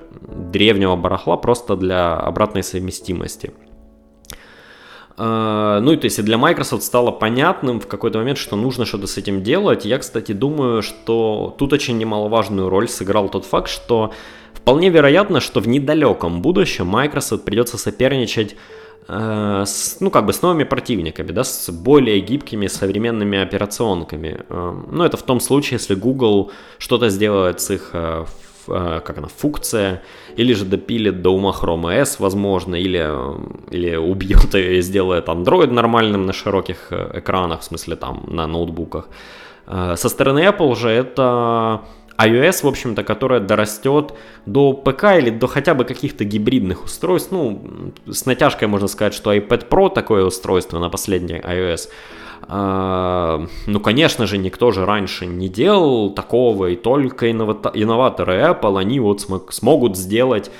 древнего 0.52 0.94
барахла 0.94 1.38
просто 1.38 1.74
для 1.74 2.16
обратной 2.16 2.62
совместимости. 2.62 3.50
А, 5.22 5.80
ну 5.80 5.92
и 5.92 5.96
то 5.98 6.06
есть 6.06 6.24
для 6.24 6.38
Microsoft 6.38 6.82
стало 6.82 7.10
понятным 7.10 7.78
в 7.78 7.86
какой-то 7.86 8.18
момент, 8.18 8.38
что 8.38 8.56
нужно 8.56 8.86
что-то 8.86 9.06
с 9.06 9.18
этим 9.18 9.42
делать. 9.42 9.84
Я, 9.84 9.98
кстати, 9.98 10.32
думаю, 10.32 10.80
что 10.80 11.54
тут 11.58 11.74
очень 11.74 11.98
немаловажную 11.98 12.70
роль 12.70 12.88
сыграл 12.88 13.28
тот 13.28 13.44
факт, 13.44 13.68
что 13.68 14.14
вполне 14.54 14.88
вероятно, 14.88 15.40
что 15.40 15.60
в 15.60 15.68
недалеком 15.68 16.40
будущем 16.40 16.86
Microsoft 16.86 17.44
придется 17.44 17.76
соперничать 17.76 18.56
э, 19.08 19.64
с, 19.66 19.98
ну, 20.00 20.10
как 20.10 20.24
бы 20.24 20.32
с 20.32 20.40
новыми 20.40 20.64
противниками, 20.64 21.32
да, 21.32 21.44
с 21.44 21.70
более 21.70 22.18
гибкими 22.20 22.66
современными 22.66 23.42
операционками. 23.42 24.40
Э, 24.48 24.74
ну, 24.90 25.04
это 25.04 25.18
в 25.18 25.22
том 25.22 25.40
случае, 25.40 25.76
если 25.80 25.96
Google 25.96 26.50
что-то 26.78 27.10
сделает 27.10 27.60
с 27.60 27.70
их 27.70 27.90
э, 27.92 28.24
как 28.66 29.18
она, 29.18 29.28
функция, 29.28 30.02
или 30.36 30.54
же 30.54 30.64
допилит 30.64 31.22
до 31.22 31.30
ума 31.30 31.50
Chrome 31.50 32.00
OS, 32.00 32.16
возможно, 32.18 32.74
или, 32.74 33.00
э, 33.00 33.38
или 33.70 33.96
убьет 33.96 34.54
и 34.54 34.80
сделает 34.82 35.28
Android 35.28 35.72
нормальным 35.72 36.26
на 36.26 36.32
широких 36.32 36.88
э, 36.90 37.18
экранах, 37.18 37.60
в 37.60 37.64
смысле 37.64 37.96
там 37.96 38.24
на 38.28 38.46
ноутбуках. 38.46 39.08
Со 39.66 40.08
стороны 40.08 40.40
Apple 40.40 40.74
же 40.74 40.88
это 40.88 41.82
iOS, 42.18 42.64
в 42.64 42.66
общем-то, 42.66 43.04
которая 43.04 43.38
дорастет 43.38 44.14
до 44.44 44.72
ПК 44.72 45.04
или 45.16 45.30
до 45.30 45.46
хотя 45.46 45.74
бы 45.74 45.84
каких-то 45.84 46.24
гибридных 46.24 46.84
устройств. 46.84 47.30
Ну, 47.30 47.92
с 48.06 48.26
натяжкой 48.26 48.66
можно 48.66 48.88
сказать, 48.88 49.14
что 49.14 49.32
iPad 49.32 49.68
Pro 49.68 49.88
такое 49.94 50.24
устройство 50.24 50.80
на 50.80 50.90
последней 50.90 51.38
iOS– 51.38 51.88
ну, 52.48 53.80
конечно 53.80 54.26
же, 54.26 54.38
никто 54.38 54.70
же 54.70 54.84
раньше 54.84 55.26
не 55.26 55.48
делал 55.48 56.10
такого, 56.10 56.66
и 56.66 56.76
только 56.76 57.30
инноваторы 57.30 58.40
Apple, 58.40 58.78
они 58.78 59.00
вот 59.00 59.26
смогут 59.50 59.96
сделать, 59.96 60.50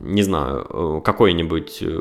не 0.00 0.22
знаю, 0.22 0.66
э, 0.68 1.00
какой-нибудь 1.04 1.78
э, 1.82 2.00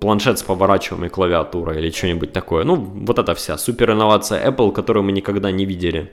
планшет 0.00 0.38
с 0.38 0.42
поворачиваемой 0.42 1.08
клавиатурой 1.08 1.78
или 1.78 1.90
что-нибудь 1.90 2.32
такое. 2.32 2.64
Ну, 2.64 2.74
вот 2.74 3.18
это 3.18 3.34
вся 3.34 3.56
супер 3.58 3.92
инновация 3.92 4.48
Apple, 4.48 4.72
которую 4.72 5.04
мы 5.04 5.12
никогда 5.12 5.50
не 5.50 5.64
видели. 5.64 6.12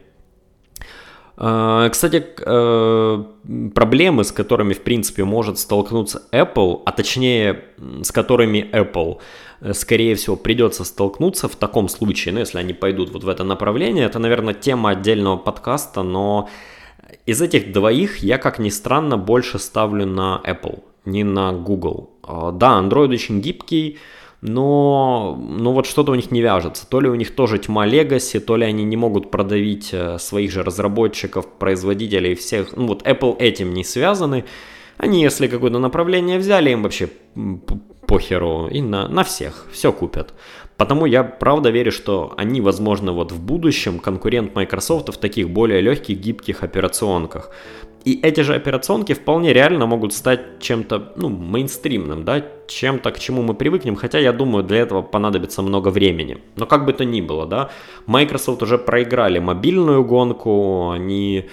А, 1.41 1.87
кстати, 1.89 2.25
э, 2.37 3.23
проблемы, 3.73 4.23
с 4.23 4.31
которыми, 4.31 4.73
в 4.73 4.81
принципе, 4.81 5.23
может 5.23 5.57
столкнуться 5.57 6.21
Apple, 6.31 6.81
а 6.85 6.91
точнее, 6.91 7.63
с 8.03 8.11
которыми 8.11 8.69
Apple 8.73 9.19
Э, 9.61 9.73
скорее 9.73 10.15
всего, 10.15 10.35
придется 10.35 10.83
столкнуться 10.83 11.47
в 11.47 11.55
таком 11.55 11.89
случае, 11.89 12.33
ну, 12.33 12.39
если 12.39 12.59
они 12.59 12.73
пойдут 12.73 13.11
вот 13.11 13.23
в 13.23 13.29
это 13.29 13.43
направление, 13.43 14.05
это, 14.05 14.19
наверное, 14.19 14.53
тема 14.53 14.91
отдельного 14.91 15.37
подкаста, 15.37 16.03
но 16.03 16.49
из 17.25 17.41
этих 17.41 17.71
двоих 17.71 18.17
я, 18.17 18.37
как 18.37 18.59
ни 18.59 18.69
странно, 18.69 19.17
больше 19.17 19.59
ставлю 19.59 20.05
на 20.05 20.41
Apple, 20.45 20.83
не 21.05 21.23
на 21.23 21.51
Google. 21.51 22.09
А, 22.23 22.51
да, 22.51 22.79
Android 22.79 23.13
очень 23.13 23.41
гибкий, 23.41 23.97
но, 24.41 25.37
но 25.37 25.73
вот 25.73 25.85
что-то 25.85 26.11
у 26.13 26.15
них 26.15 26.31
не 26.31 26.41
вяжется. 26.41 26.87
То 26.87 27.01
ли 27.01 27.09
у 27.09 27.15
них 27.15 27.35
тоже 27.35 27.57
тьма 27.59 27.87
Legacy, 27.87 28.39
то 28.39 28.55
ли 28.55 28.65
они 28.65 28.83
не 28.83 28.95
могут 28.95 29.31
продавить 29.31 29.89
э, 29.91 30.17
своих 30.17 30.51
же 30.51 30.63
разработчиков, 30.63 31.45
производителей 31.45 32.35
всех. 32.35 32.75
Ну 32.75 32.87
вот 32.87 33.03
Apple 33.05 33.37
этим 33.37 33.73
не 33.73 33.83
связаны. 33.83 34.45
Они, 34.97 35.21
если 35.21 35.47
какое-то 35.47 35.79
направление 35.79 36.39
взяли, 36.39 36.71
им 36.71 36.83
вообще 36.83 37.09
похеру 38.05 38.67
и 38.67 38.81
на, 38.81 39.07
на 39.07 39.23
всех, 39.23 39.67
все 39.71 39.91
купят. 39.91 40.33
Потому 40.77 41.05
я 41.05 41.23
правда 41.23 41.69
верю, 41.69 41.91
что 41.91 42.33
они, 42.37 42.61
возможно, 42.61 43.11
вот 43.11 43.33
в 43.33 43.41
будущем 43.41 43.99
конкурент 43.99 44.55
Microsoft 44.55 45.09
в 45.09 45.17
таких 45.17 45.49
более 45.49 45.81
легких, 45.81 46.17
гибких 46.17 46.63
операционках. 46.63 47.51
И 48.09 48.19
эти 48.23 48.41
же 48.41 48.55
операционки 48.55 49.13
вполне 49.13 49.53
реально 49.53 49.85
могут 49.85 50.13
стать 50.13 50.59
чем-то, 50.59 51.13
ну, 51.15 51.29
мейнстримным, 51.29 52.23
да, 52.25 52.43
чем-то, 52.67 53.11
к 53.11 53.19
чему 53.19 53.43
мы 53.43 53.53
привыкнем, 53.53 53.95
хотя 53.95 54.19
я 54.19 54.31
думаю, 54.31 54.63
для 54.63 54.77
этого 54.77 55.03
понадобится 55.03 55.61
много 55.61 55.89
времени. 55.89 56.37
Но 56.55 56.65
как 56.65 56.85
бы 56.85 56.93
то 56.93 57.05
ни 57.05 57.21
было, 57.21 57.45
да, 57.45 57.69
Microsoft 58.07 58.63
уже 58.63 58.77
проиграли 58.77 59.39
мобильную 59.39 60.03
гонку, 60.03 60.89
они 60.89 61.45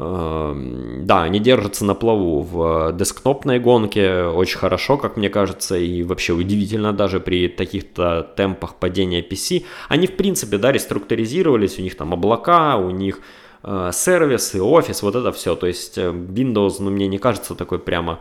Эм, 0.00 1.06
да, 1.06 1.24
они 1.24 1.40
держатся 1.40 1.84
на 1.84 1.94
плаву 1.94 2.42
в 2.42 2.92
десктопной 2.92 3.58
гонке 3.58 4.22
очень 4.22 4.58
хорошо, 4.58 4.96
как 4.96 5.16
мне 5.16 5.28
кажется, 5.28 5.76
и 5.76 6.04
вообще 6.04 6.34
удивительно 6.34 6.92
даже 6.92 7.18
при 7.18 7.48
таких-то 7.48 8.22
темпах 8.36 8.76
падения 8.76 9.22
PC. 9.28 9.64
Они, 9.88 10.06
в 10.06 10.16
принципе, 10.16 10.56
да, 10.56 10.70
реструктуризировались, 10.70 11.80
у 11.80 11.82
них 11.82 11.96
там 11.96 12.12
облака, 12.12 12.76
у 12.76 12.90
них 12.90 13.20
сервисы, 13.92 14.62
офис, 14.62 15.02
вот 15.02 15.14
это 15.14 15.32
все. 15.32 15.56
То 15.56 15.66
есть 15.66 15.98
э, 15.98 16.10
Windows, 16.10 16.76
ну, 16.80 16.90
мне 16.90 17.08
не 17.08 17.18
кажется 17.18 17.54
такой 17.54 17.78
прямо 17.78 18.20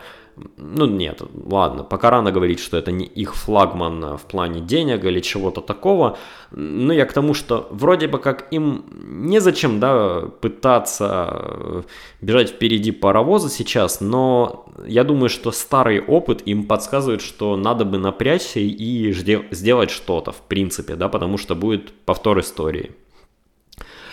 ну 0.57 0.85
нет, 0.85 1.21
ладно, 1.45 1.83
пока 1.83 2.09
рано 2.09 2.31
говорить, 2.31 2.59
что 2.59 2.77
это 2.77 2.91
не 2.91 3.05
их 3.05 3.35
флагман 3.35 4.17
в 4.17 4.21
плане 4.25 4.61
денег 4.61 5.03
или 5.03 5.19
чего-то 5.19 5.61
такого, 5.61 6.17
но 6.51 6.93
я 6.93 7.05
к 7.05 7.13
тому, 7.13 7.33
что 7.33 7.67
вроде 7.71 8.07
бы 8.07 8.19
как 8.19 8.47
им 8.51 8.85
незачем, 8.91 9.79
да, 9.79 10.21
пытаться 10.41 11.29
э, 11.31 11.81
бежать 12.21 12.49
впереди 12.49 12.91
паровоза 12.91 13.49
сейчас, 13.49 14.01
но 14.01 14.67
я 14.85 15.03
думаю, 15.03 15.29
что 15.29 15.51
старый 15.51 15.99
опыт 15.99 16.43
им 16.45 16.65
подсказывает, 16.65 17.21
что 17.21 17.55
надо 17.55 17.85
бы 17.85 17.97
напрячься 17.97 18.59
и 18.59 19.11
сделать 19.51 19.89
что-то, 19.89 20.31
в 20.31 20.41
принципе, 20.41 20.95
да, 20.95 21.09
потому 21.09 21.37
что 21.37 21.55
будет 21.55 21.91
повтор 22.05 22.39
истории. 22.39 22.91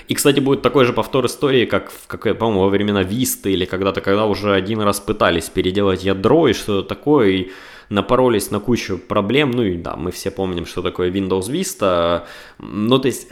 И, 0.09 0.15
кстати, 0.15 0.41
будет 0.41 0.63
такой 0.63 0.85
же 0.85 0.93
повтор 0.93 1.27
истории, 1.27 1.65
как, 1.65 1.93
как 2.07 2.39
по-моему, 2.39 2.61
во 2.61 2.69
времена 2.69 3.03
Висты 3.03 3.53
или 3.53 3.65
когда-то, 3.65 4.01
когда 4.01 4.27
уже 4.27 4.55
один 4.55 4.81
раз 4.81 5.01
пытались 5.01 5.49
переделать 5.49 6.05
ядро 6.05 6.49
и 6.49 6.53
что-то 6.53 6.87
такое, 6.87 7.29
и 7.29 7.51
напоролись 7.89 8.51
на 8.51 8.61
кучу 8.61 8.99
проблем. 8.99 9.51
Ну 9.51 9.63
и 9.63 9.77
да, 9.77 9.97
мы 9.97 10.11
все 10.11 10.31
помним, 10.31 10.67
что 10.67 10.83
такое 10.83 11.11
Windows 11.11 11.51
Vista. 11.51 12.25
Ну, 12.59 12.99
то 12.99 13.07
есть 13.07 13.29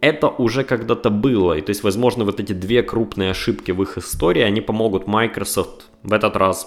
это 0.00 0.28
уже 0.28 0.64
когда-то 0.64 1.10
было. 1.10 1.54
И 1.54 1.60
то 1.60 1.70
есть, 1.70 1.82
возможно, 1.82 2.24
вот 2.24 2.40
эти 2.40 2.52
две 2.52 2.82
крупные 2.82 3.30
ошибки 3.30 3.72
в 3.72 3.82
их 3.82 3.98
истории, 3.98 4.42
они 4.42 4.60
помогут 4.60 5.06
Microsoft 5.06 5.86
в 6.02 6.12
этот 6.12 6.36
раз, 6.36 6.66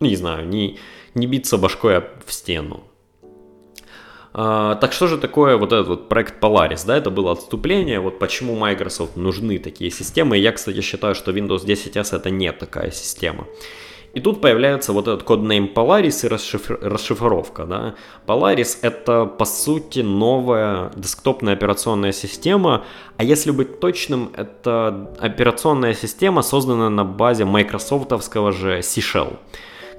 не 0.00 0.16
знаю, 0.16 0.48
не, 0.48 0.78
не 1.14 1.26
биться 1.26 1.58
башкой 1.58 2.02
в 2.24 2.32
стену. 2.32 2.84
А, 4.32 4.76
так 4.76 4.92
что 4.92 5.08
же 5.08 5.18
такое 5.18 5.56
вот 5.56 5.72
этот 5.72 5.88
вот 5.88 6.08
проект 6.08 6.42
Polaris, 6.42 6.86
да, 6.86 6.96
это 6.96 7.10
было 7.10 7.32
отступление, 7.32 8.00
вот 8.00 8.18
почему 8.18 8.54
Microsoft 8.56 9.16
нужны 9.16 9.58
такие 9.58 9.90
системы, 9.90 10.38
я, 10.38 10.52
кстати, 10.52 10.80
считаю, 10.82 11.14
что 11.14 11.32
Windows 11.32 11.64
10S 11.64 12.16
это 12.16 12.30
не 12.30 12.52
такая 12.52 12.90
система. 12.92 13.46
И 14.12 14.20
тут 14.20 14.40
появляется 14.40 14.92
вот 14.92 15.06
этот 15.06 15.22
коднейм 15.22 15.70
Polaris 15.72 16.26
и 16.26 16.28
расшифр... 16.28 16.78
расшифровка. 16.82 17.64
Да? 17.64 17.94
Polaris 18.26 18.78
это 18.82 19.24
по 19.24 19.44
сути 19.44 20.00
новая 20.00 20.90
десктопная 20.96 21.54
операционная 21.54 22.12
система, 22.12 22.84
а 23.16 23.24
если 23.24 23.52
быть 23.52 23.78
точным, 23.78 24.32
это 24.36 25.10
операционная 25.20 25.94
система, 25.94 26.42
созданная 26.42 26.88
на 26.88 27.04
базе 27.04 27.44
майкрософтовского 27.44 28.50
же 28.50 28.82
C-Shell 28.82 29.36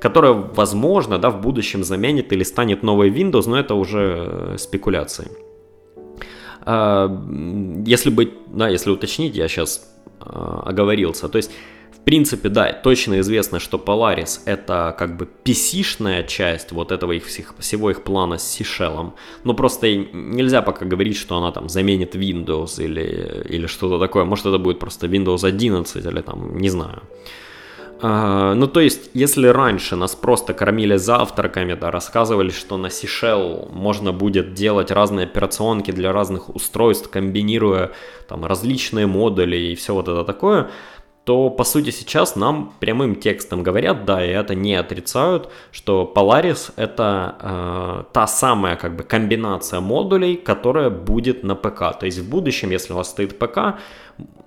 которая, 0.02 0.34
возможно, 0.34 1.20
да, 1.20 1.30
в 1.30 1.42
будущем 1.42 1.84
заменит 1.84 2.34
или 2.34 2.44
станет 2.44 2.84
новой 2.84 3.10
Windows, 3.12 3.44
но 3.48 3.60
это 3.60 3.76
уже 3.76 4.28
э, 4.28 4.58
спекуляции. 4.58 5.32
А, 6.62 7.08
если 7.86 8.10
быть, 8.10 8.32
да, 8.48 8.68
если 8.68 8.90
уточнить, 8.90 9.36
я 9.36 9.48
сейчас 9.48 9.88
а, 10.20 10.64
оговорился, 10.66 11.30
то 11.30 11.38
есть 11.38 11.52
в 11.92 12.04
принципе, 12.04 12.50
да, 12.50 12.74
точно 12.74 13.20
известно, 13.20 13.60
что 13.60 13.78
Polaris 13.78 14.40
это 14.46 14.96
как 14.98 15.18
бы 15.18 15.28
PC-шная 15.46 16.26
часть 16.26 16.72
вот 16.72 16.92
этого 16.92 17.12
их 17.12 17.26
всех, 17.28 17.54
всего 17.60 17.92
их 17.92 18.04
плана 18.04 18.40
с 18.40 18.58
C-Shell. 18.58 19.12
Но 19.44 19.54
просто 19.54 19.96
нельзя 19.96 20.64
пока 20.64 20.86
говорить, 20.86 21.16
что 21.16 21.38
она 21.38 21.52
там 21.52 21.70
заменит 21.70 22.16
Windows 22.16 22.84
или, 22.84 23.46
или 23.48 23.68
что-то 23.68 24.00
такое. 24.00 24.24
Может 24.26 24.48
это 24.48 24.58
будет 24.58 24.80
просто 24.80 25.06
Windows 25.06 25.46
11 25.46 26.04
или 26.04 26.22
там, 26.22 26.58
не 26.58 26.70
знаю. 26.70 27.04
Ну, 28.02 28.68
то 28.68 28.80
есть, 28.80 29.12
если 29.14 29.48
раньше 29.48 29.96
нас 29.96 30.16
просто 30.16 30.54
кормили 30.54 30.96
завтраками, 30.96 31.76
да, 31.76 31.92
рассказывали, 31.92 32.50
что 32.50 32.78
на 32.78 32.88
Seashell 32.88 33.72
можно 33.72 34.12
будет 34.12 34.54
делать 34.54 34.90
разные 34.90 35.26
операционки 35.26 35.92
для 35.92 36.12
разных 36.12 36.50
устройств, 36.56 37.10
комбинируя 37.10 37.92
там 38.28 38.46
различные 38.46 39.06
модули 39.06 39.58
и 39.58 39.76
все 39.76 39.94
вот 39.94 40.08
это 40.08 40.24
такое, 40.24 40.70
то 41.32 41.50
по 41.50 41.64
сути 41.64 41.92
сейчас 41.92 42.36
нам 42.36 42.74
прямым 42.82 43.16
текстом 43.16 43.64
говорят, 43.64 44.04
да, 44.04 44.22
и 44.26 44.28
это 44.28 44.54
не 44.54 44.76
отрицают, 44.76 45.48
что 45.72 46.12
Polaris 46.14 46.74
это 46.76 47.36
э, 47.40 48.04
та 48.12 48.28
самая 48.28 48.76
как 48.76 48.98
бы 48.98 49.04
комбинация 49.04 49.80
модулей, 49.80 50.36
которая 50.36 50.90
будет 50.90 51.44
на 51.44 51.56
ПК. 51.56 51.98
То 51.98 52.06
есть 52.06 52.18
в 52.18 52.30
будущем, 52.30 52.72
если 52.72 52.92
у 52.92 52.98
вас 52.98 53.10
стоит 53.10 53.40
ПК, 53.40 53.80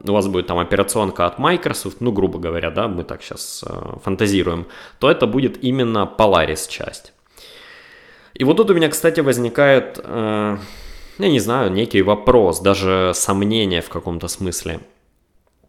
у 0.06 0.12
вас 0.12 0.28
будет 0.28 0.46
там 0.46 0.58
операционка 0.58 1.24
от 1.24 1.38
Microsoft, 1.38 2.02
ну 2.02 2.12
грубо 2.12 2.38
говоря, 2.38 2.70
да, 2.70 2.86
мы 2.86 3.02
так 3.04 3.22
сейчас 3.22 3.64
э, 3.66 3.98
фантазируем, 4.04 4.66
то 4.98 5.10
это 5.10 5.26
будет 5.26 5.64
именно 5.64 6.06
Polaris 6.18 6.68
часть. 6.68 7.14
И 8.34 8.44
вот 8.44 8.58
тут 8.58 8.70
у 8.70 8.74
меня, 8.74 8.90
кстати, 8.90 9.20
возникает, 9.20 9.98
э, 10.04 10.58
я 11.18 11.28
не 11.30 11.40
знаю, 11.40 11.72
некий 11.72 12.02
вопрос, 12.02 12.60
даже 12.60 13.12
сомнение 13.14 13.80
в 13.80 13.88
каком-то 13.88 14.28
смысле. 14.28 14.80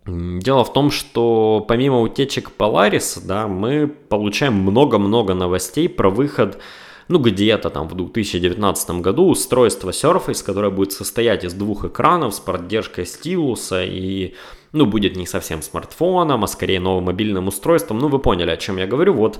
Дело 0.07 0.63
в 0.63 0.71
том, 0.71 0.91
что 0.91 1.65
помимо 1.67 2.01
утечек 2.01 2.51
Polaris, 2.57 3.19
да, 3.25 3.47
мы 3.47 3.87
получаем 3.87 4.53
много-много 4.53 5.33
новостей 5.33 5.89
про 5.89 6.09
выход 6.09 6.59
ну, 7.07 7.19
где-то 7.19 7.69
там 7.69 7.87
в 7.87 7.95
2019 7.95 9.01
году 9.01 9.27
устройство 9.29 9.91
Surface, 9.91 10.43
которое 10.43 10.71
будет 10.71 10.91
состоять 10.91 11.43
из 11.43 11.53
двух 11.53 11.85
экранов 11.85 12.33
с 12.33 12.39
поддержкой 12.39 13.05
стилуса 13.05 13.83
и, 13.83 14.33
ну, 14.71 14.85
будет 14.85 15.15
не 15.15 15.27
совсем 15.27 15.61
смартфоном, 15.61 16.43
а 16.43 16.47
скорее 16.47 16.79
новым 16.79 17.05
мобильным 17.05 17.47
устройством. 17.47 17.99
Ну, 17.99 18.07
вы 18.07 18.19
поняли, 18.19 18.49
о 18.49 18.57
чем 18.57 18.77
я 18.77 18.87
говорю. 18.87 19.13
Вот 19.13 19.39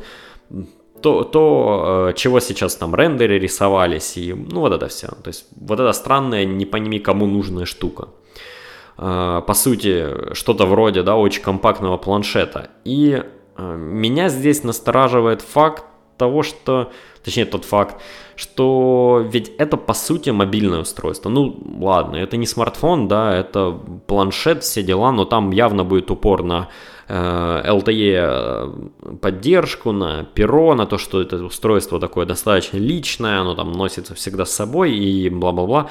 то, 1.02 1.24
то, 1.24 2.10
э, 2.10 2.14
чего 2.16 2.40
сейчас 2.40 2.76
там 2.76 2.96
рендеры 2.96 3.40
рисовались, 3.40 4.18
и 4.18 4.34
ну 4.34 4.62
вот 4.62 4.74
это 4.74 4.88
все. 4.88 5.08
То 5.08 5.28
есть 5.28 5.46
вот 5.56 5.80
эта 5.80 5.92
странная, 5.94 6.46
не 6.46 6.66
пойми 6.66 7.00
кому 7.00 7.26
нужная 7.26 7.66
штука. 7.66 8.10
Э, 8.98 9.42
по 9.46 9.54
сути, 9.54 10.34
что-то 10.34 10.66
вроде, 10.66 11.04
да, 11.04 11.16
очень 11.16 11.42
компактного 11.42 11.98
планшета. 11.98 12.70
И 12.84 13.24
э, 13.58 13.76
меня 13.76 14.30
здесь 14.30 14.64
настораживает 14.64 15.42
факт 15.42 15.84
того, 16.18 16.44
что, 16.44 16.92
точнее 17.24 17.46
тот 17.46 17.66
факт, 17.66 18.02
что 18.38 19.26
ведь 19.30 19.50
это 19.58 19.76
по 19.76 19.94
сути 19.94 20.30
мобильное 20.30 20.80
устройство. 20.80 21.30
Ну 21.30 21.62
ладно, 21.80 22.16
это 22.16 22.38
не 22.38 22.46
смартфон, 22.46 23.08
да, 23.08 23.36
это 23.36 23.78
планшет, 24.08 24.64
все 24.64 24.82
дела, 24.82 25.12
но 25.12 25.26
там 25.26 25.52
явно 25.52 25.84
будет 25.84 26.10
упор 26.12 26.44
на 26.44 26.70
LTE 27.08 28.16
э, 28.18 29.16
поддержку, 29.22 29.92
на 29.92 30.24
перо, 30.24 30.74
на 30.74 30.86
то, 30.86 30.98
что 30.98 31.22
это 31.22 31.44
устройство 31.44 32.00
такое 32.00 32.26
достаточно 32.26 32.78
личное, 32.78 33.42
оно 33.42 33.56
там 33.56 33.74
носится 33.74 34.16
всегда 34.16 34.46
с 34.46 34.52
собой 34.52 34.94
и 34.94 35.30
бла-бла-бла. 35.30 35.90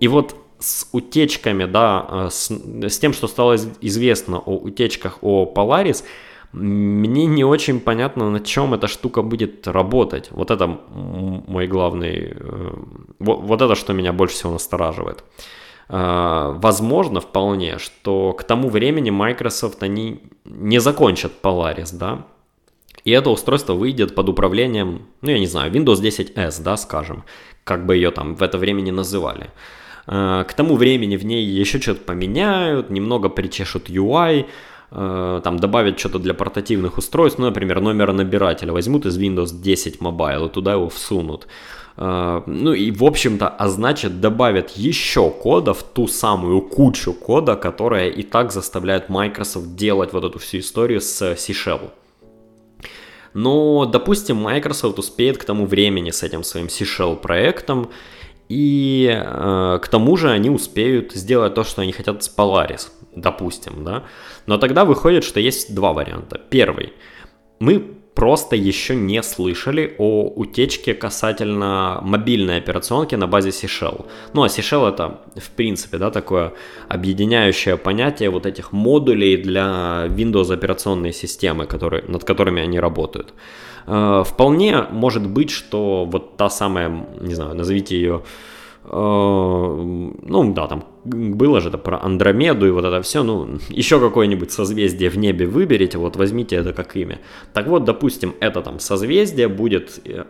И 0.00 0.08
вот 0.08 0.34
с 0.62 0.88
утечками, 0.92 1.64
да, 1.64 2.06
э, 2.08 2.28
с, 2.30 2.50
с 2.50 2.98
тем, 2.98 3.12
что 3.12 3.28
стало 3.28 3.56
известно 3.80 4.38
о 4.38 4.56
утечках 4.56 5.18
о 5.22 5.52
Polaris, 5.54 6.04
мне 6.52 7.26
не 7.26 7.44
очень 7.44 7.80
понятно, 7.80 8.30
на 8.30 8.40
чем 8.40 8.74
эта 8.74 8.86
штука 8.86 9.22
будет 9.22 9.66
работать. 9.66 10.28
Вот 10.30 10.50
это 10.50 10.66
мой 10.66 11.66
главный... 11.66 12.36
Э, 12.38 12.74
вот, 13.18 13.40
вот 13.40 13.62
это, 13.62 13.74
что 13.74 13.92
меня 13.92 14.12
больше 14.12 14.34
всего 14.34 14.52
настораживает. 14.52 15.24
А, 15.88 16.52
возможно 16.52 17.20
вполне, 17.20 17.78
что 17.78 18.32
к 18.32 18.44
тому 18.44 18.68
времени 18.68 19.10
Microsoft 19.10 19.82
они 19.82 20.22
не 20.44 20.80
закончат 20.80 21.32
Polaris, 21.42 21.90
да, 21.92 22.26
и 23.04 23.10
это 23.10 23.30
устройство 23.30 23.74
выйдет 23.74 24.14
под 24.14 24.28
управлением, 24.28 25.06
ну 25.22 25.30
я 25.30 25.38
не 25.38 25.46
знаю, 25.46 25.72
Windows 25.72 26.00
10S, 26.00 26.62
да, 26.62 26.76
скажем, 26.76 27.24
как 27.64 27.84
бы 27.84 27.96
ее 27.96 28.10
там 28.10 28.36
в 28.36 28.42
это 28.42 28.58
время 28.58 28.80
не 28.80 28.92
называли. 28.92 29.50
К 30.06 30.48
тому 30.56 30.76
времени 30.76 31.16
в 31.16 31.24
ней 31.24 31.44
еще 31.44 31.80
что-то 31.80 32.00
поменяют, 32.00 32.90
немного 32.90 33.28
причешут 33.28 33.88
UI, 33.88 34.46
а, 34.94 35.40
там 35.40 35.58
добавят 35.58 35.98
что-то 35.98 36.18
для 36.18 36.34
портативных 36.34 36.98
устройств, 36.98 37.38
ну, 37.38 37.46
например, 37.46 37.80
номер 37.80 38.12
набирателя 38.12 38.72
возьмут 38.72 39.06
из 39.06 39.18
Windows 39.18 39.50
10 39.62 40.00
Mobile 40.00 40.46
и 40.46 40.50
туда 40.50 40.74
его 40.74 40.90
всунут. 40.90 41.46
А, 41.96 42.42
ну 42.46 42.74
и, 42.74 42.90
в 42.90 43.02
общем-то, 43.02 43.48
а 43.48 43.68
значит, 43.68 44.20
добавят 44.20 44.70
еще 44.70 45.30
кода 45.30 45.72
в 45.72 45.82
ту 45.82 46.08
самую 46.08 46.60
кучу 46.60 47.14
кода, 47.14 47.56
которая 47.56 48.10
и 48.10 48.22
так 48.22 48.52
заставляет 48.52 49.08
Microsoft 49.08 49.74
делать 49.76 50.12
вот 50.12 50.24
эту 50.24 50.38
всю 50.38 50.58
историю 50.58 51.00
с 51.00 51.36
C-Shell. 51.36 51.90
Но, 53.32 53.86
допустим, 53.86 54.36
Microsoft 54.36 54.98
успеет 54.98 55.38
к 55.38 55.44
тому 55.44 55.64
времени 55.64 56.10
с 56.10 56.22
этим 56.22 56.44
своим 56.44 56.68
C-Shell 56.68 57.16
проектом, 57.16 57.88
и 58.52 59.08
э, 59.08 59.78
к 59.82 59.88
тому 59.88 60.16
же 60.18 60.30
они 60.30 60.50
успеют 60.50 61.12
сделать 61.12 61.54
то, 61.54 61.64
что 61.64 61.80
они 61.80 61.92
хотят 61.92 62.22
с 62.22 62.36
Polaris, 62.38 62.90
допустим, 63.16 63.82
да. 63.82 64.02
Но 64.46 64.58
тогда 64.58 64.84
выходит, 64.84 65.24
что 65.24 65.40
есть 65.40 65.74
два 65.74 65.94
варианта. 65.94 66.38
Первый. 66.50 66.92
Мы 67.60 67.78
просто 68.14 68.54
еще 68.56 68.94
не 68.94 69.22
слышали 69.22 69.94
о 69.98 70.28
утечке 70.36 70.92
касательно 70.92 72.00
мобильной 72.02 72.58
операционки 72.58 73.14
на 73.14 73.26
базе 73.26 73.52
C-Shell. 73.52 74.04
Ну 74.34 74.42
а 74.42 74.50
C-Shell 74.50 74.86
это, 74.86 75.22
в 75.36 75.50
принципе, 75.52 75.96
да, 75.96 76.10
такое 76.10 76.52
объединяющее 76.88 77.78
понятие 77.78 78.28
вот 78.28 78.44
этих 78.44 78.72
модулей 78.72 79.38
для 79.38 80.08
Windows 80.08 80.52
операционной 80.52 81.14
системы, 81.14 81.64
которые, 81.64 82.04
над 82.06 82.24
которыми 82.24 82.62
они 82.62 82.78
работают. 82.80 83.32
Э, 83.86 84.22
вполне 84.26 84.84
может 84.90 85.28
быть, 85.28 85.50
что 85.50 86.04
вот 86.10 86.36
та 86.36 86.50
самая, 86.50 87.06
не 87.20 87.34
знаю, 87.34 87.54
назовите 87.54 87.96
ее 87.96 88.22
Э, 88.84 88.88
ну 90.22 90.52
да, 90.54 90.66
там 90.66 90.84
было 91.04 91.60
же 91.60 91.68
это 91.68 91.78
про 91.78 92.02
Андромеду 92.02 92.66
и 92.66 92.70
вот 92.70 92.84
это 92.84 93.00
все, 93.02 93.22
ну, 93.22 93.58
еще 93.68 94.00
какое-нибудь 94.00 94.50
созвездие 94.50 95.08
в 95.08 95.18
небе 95.18 95.46
выберите, 95.46 95.98
вот 95.98 96.16
возьмите 96.16 96.56
это 96.56 96.72
как 96.72 96.96
имя. 96.96 97.20
Так 97.52 97.68
вот, 97.68 97.84
допустим, 97.84 98.34
это 98.40 98.60
там 98.60 98.80
созвездие 98.80 99.48
будет 99.48 100.00
э, 100.04 100.24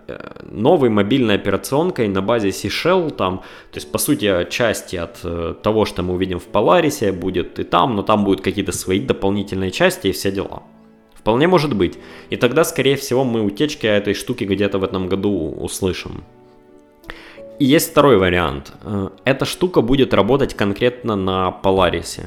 новой 0.50 0.90
мобильной 0.90 1.36
операционкой 1.36 2.08
на 2.08 2.20
базе 2.20 2.52
C-Shell, 2.52 3.10
там, 3.10 3.38
то 3.70 3.78
есть, 3.78 3.90
по 3.90 3.98
сути, 3.98 4.46
части 4.50 4.96
от 4.96 5.62
того, 5.62 5.86
что 5.86 6.02
мы 6.02 6.14
увидим 6.14 6.38
в 6.38 6.48
Polaris, 6.48 7.12
будет 7.12 7.58
и 7.58 7.64
там, 7.64 7.96
но 7.96 8.02
там 8.02 8.24
будут 8.24 8.42
какие-то 8.42 8.72
свои 8.72 9.00
дополнительные 9.00 9.70
части 9.70 10.08
и 10.08 10.12
все 10.12 10.30
дела. 10.30 10.62
Вполне 11.22 11.46
может 11.46 11.74
быть. 11.74 11.98
И 12.30 12.36
тогда, 12.36 12.64
скорее 12.64 12.96
всего, 12.96 13.24
мы 13.24 13.42
утечки 13.42 13.86
этой 13.86 14.14
штуки 14.14 14.42
где-то 14.44 14.78
в 14.78 14.84
этом 14.84 15.08
году 15.08 15.54
услышим. 15.60 16.24
И 17.60 17.64
есть 17.64 17.90
второй 17.92 18.16
вариант. 18.16 18.72
Э, 18.82 19.10
эта 19.24 19.44
штука 19.44 19.82
будет 19.82 20.14
работать 20.14 20.54
конкретно 20.54 21.14
на 21.14 21.60
Polaris. 21.62 22.20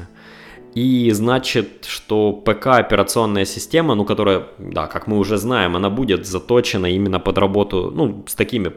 И 0.74 1.10
значит, 1.12 1.84
что 1.86 2.32
ПК 2.32 2.66
операционная 2.66 3.44
система, 3.44 3.94
ну, 3.94 4.06
которая, 4.06 4.44
да, 4.58 4.86
как 4.86 5.06
мы 5.06 5.18
уже 5.18 5.36
знаем, 5.36 5.76
она 5.76 5.90
будет 5.90 6.26
заточена 6.26 6.86
именно 6.86 7.20
под 7.20 7.38
работу, 7.38 7.92
ну, 7.94 8.24
с 8.26 8.34
такими, 8.34 8.72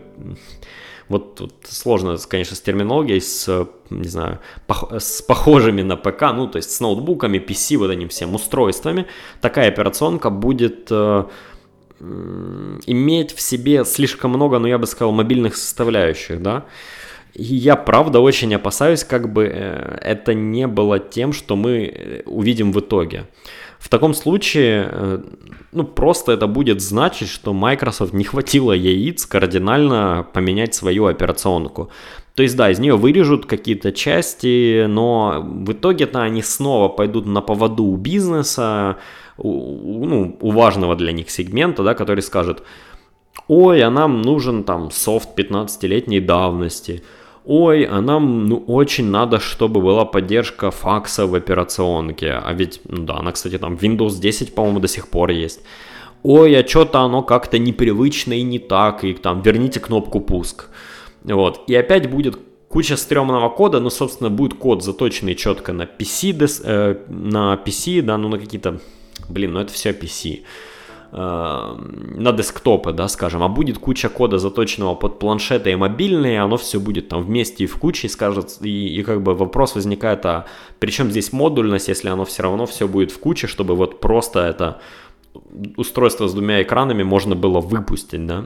вот 1.09 1.35
тут 1.35 1.53
сложно, 1.63 2.17
конечно, 2.29 2.55
с 2.55 2.61
терминологией, 2.61 3.19
с, 3.19 3.67
не 3.89 4.07
знаю, 4.07 4.39
пох- 4.67 4.99
с 4.99 5.21
похожими 5.21 5.81
на 5.81 5.97
ПК, 5.97 6.33
ну, 6.33 6.47
то 6.47 6.57
есть 6.57 6.71
с 6.71 6.79
ноутбуками, 6.79 7.39
PC, 7.39 7.77
вот 7.77 7.91
этим 7.91 8.09
всем 8.09 8.35
устройствами. 8.35 9.07
Такая 9.41 9.67
операционка 9.69 10.29
будет 10.29 10.87
э, 10.91 11.23
иметь 11.99 13.33
в 13.33 13.41
себе 13.41 13.85
слишком 13.85 14.31
много, 14.31 14.59
ну 14.59 14.67
я 14.67 14.77
бы 14.77 14.85
сказал, 14.85 15.11
мобильных 15.11 15.55
составляющих, 15.55 16.41
да. 16.41 16.65
И 17.33 17.55
я 17.55 17.75
правда 17.75 18.19
очень 18.19 18.53
опасаюсь, 18.53 19.03
как 19.03 19.31
бы 19.33 19.45
э, 19.51 19.97
это 20.01 20.33
не 20.33 20.67
было 20.67 20.99
тем, 20.99 21.33
что 21.33 21.55
мы 21.55 21.85
э, 21.85 22.21
увидим 22.25 22.71
в 22.71 22.79
итоге. 22.79 23.25
В 23.79 23.87
таком 23.87 24.13
случае, 24.13 24.89
э, 24.91 25.19
ну 25.71 25.83
просто 25.85 26.33
это 26.33 26.47
будет 26.47 26.81
значить, 26.81 27.29
что 27.29 27.53
Microsoft 27.53 28.13
не 28.13 28.25
хватило 28.25 28.73
яиц 28.73 29.25
кардинально 29.25 30.27
поменять 30.33 30.75
свою 30.75 31.05
операционку. 31.05 31.89
То 32.35 32.43
есть, 32.43 32.57
да, 32.57 32.69
из 32.69 32.79
нее 32.79 32.95
вырежут 32.97 33.45
какие-то 33.45 33.91
части, 33.93 34.85
но 34.85 35.41
в 35.43 35.71
итоге-то 35.71 36.21
они 36.21 36.41
снова 36.41 36.89
пойдут 36.89 37.25
на 37.25 37.41
поводу 37.41 37.85
у 37.85 37.95
бизнеса, 37.95 38.97
у, 39.37 40.05
ну, 40.05 40.37
у 40.41 40.51
важного 40.51 40.95
для 40.95 41.13
них 41.13 41.29
сегмента, 41.29 41.83
да, 41.83 41.93
который 41.93 42.21
скажет, 42.21 42.63
ой, 43.47 43.81
а 43.81 43.89
нам 43.89 44.21
нужен 44.21 44.63
там 44.63 44.91
софт 44.91 45.37
15-летней 45.37 46.19
давности, 46.19 47.03
ой, 47.49 47.83
а 47.83 48.01
нам 48.01 48.45
ну, 48.45 48.63
очень 48.67 49.09
надо, 49.09 49.39
чтобы 49.39 49.81
была 49.81 50.05
поддержка 50.05 50.71
факса 50.71 51.25
в 51.25 51.35
операционке, 51.35 52.31
а 52.31 52.53
ведь, 52.53 52.81
ну 52.85 53.03
да, 53.03 53.17
она, 53.17 53.31
кстати, 53.31 53.57
там 53.57 53.75
Windows 53.75 54.19
10, 54.19 54.55
по-моему, 54.55 54.79
до 54.79 54.87
сих 54.87 55.07
пор 55.07 55.31
есть. 55.31 55.61
Ой, 56.23 56.55
а 56.59 56.67
что-то 56.67 56.99
оно 56.99 57.23
как-то 57.23 57.57
непривычно 57.57 58.33
и 58.33 58.43
не 58.43 58.59
так, 58.59 59.03
и 59.03 59.13
там 59.13 59.41
верните 59.41 59.79
кнопку 59.79 60.21
пуск. 60.21 60.69
Вот, 61.23 61.63
и 61.67 61.75
опять 61.75 62.09
будет 62.09 62.37
куча 62.67 62.97
стрёмного 62.97 63.49
кода, 63.49 63.79
ну, 63.79 63.89
собственно, 63.89 64.29
будет 64.29 64.53
код 64.53 64.83
заточенный 64.83 65.35
четко 65.35 65.73
на 65.73 65.83
PC, 65.83 66.61
э, 66.63 66.95
на 67.07 67.59
PC, 67.65 68.01
да, 68.01 68.17
ну, 68.17 68.29
на 68.29 68.37
какие-то 68.37 68.79
блин, 69.29 69.53
ну 69.53 69.59
это 69.59 69.71
все 69.73 69.91
PC 69.91 70.41
на 71.11 72.31
десктопы, 72.31 72.93
да, 72.93 73.07
скажем, 73.07 73.41
а 73.41 73.47
будет 73.47 73.79
куча 73.79 74.09
кода 74.09 74.37
заточенного 74.37 74.93
под 74.93 75.17
планшеты 75.17 75.71
и 75.71 75.75
мобильные, 75.75 76.41
оно 76.41 76.57
все 76.57 76.79
будет 76.79 77.09
там 77.09 77.23
вместе 77.23 77.63
и 77.63 77.67
в 77.67 77.77
куче, 77.77 78.07
и 78.07 78.09
скажет, 78.09 78.57
и, 78.61 78.99
и 78.99 79.03
как 79.03 79.23
бы 79.23 79.33
вопрос 79.33 79.73
возникает, 79.73 80.25
а 80.25 80.45
при 80.79 80.91
чем 80.91 81.09
здесь 81.09 81.33
модульность, 81.33 81.87
если 81.87 82.09
оно 82.09 82.25
все 82.25 82.43
равно 82.43 82.67
все 82.67 82.87
будет 82.87 83.11
в 83.11 83.19
куче, 83.19 83.47
чтобы 83.47 83.75
вот 83.75 83.99
просто 83.99 84.41
это 84.41 84.81
устройство 85.77 86.27
с 86.27 86.33
двумя 86.33 86.61
экранами 86.61 87.03
можно 87.03 87.35
было 87.35 87.59
выпустить, 87.59 88.25
да. 88.27 88.45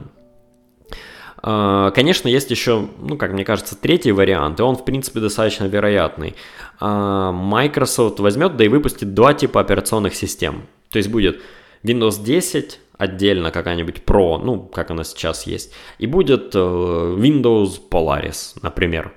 Э, 1.42 1.90
конечно, 1.94 2.28
есть 2.28 2.50
еще, 2.50 2.88
ну, 2.98 3.18
как 3.18 3.32
мне 3.32 3.44
кажется, 3.44 3.76
третий 3.76 4.12
вариант, 4.12 4.60
и 4.60 4.62
он, 4.62 4.76
в 4.76 4.84
принципе, 4.84 5.20
достаточно 5.20 5.64
вероятный. 5.64 6.34
Э, 6.80 7.30
Microsoft 7.32 8.20
возьмет, 8.20 8.56
да 8.56 8.64
и 8.64 8.68
выпустит 8.68 9.12
два 9.12 9.34
типа 9.34 9.60
операционных 9.60 10.14
систем. 10.14 10.62
То 10.90 10.98
есть 10.98 11.10
будет 11.10 11.42
Windows 11.84 12.22
10, 12.22 12.80
отдельно 12.98 13.50
какая-нибудь 13.50 14.02
Pro, 14.06 14.38
ну, 14.38 14.58
как 14.58 14.90
она 14.90 15.04
сейчас 15.04 15.46
есть, 15.46 15.72
и 15.98 16.06
будет 16.06 16.54
э, 16.54 16.58
Windows 16.58 17.80
Polaris, 17.90 18.56
например. 18.62 19.12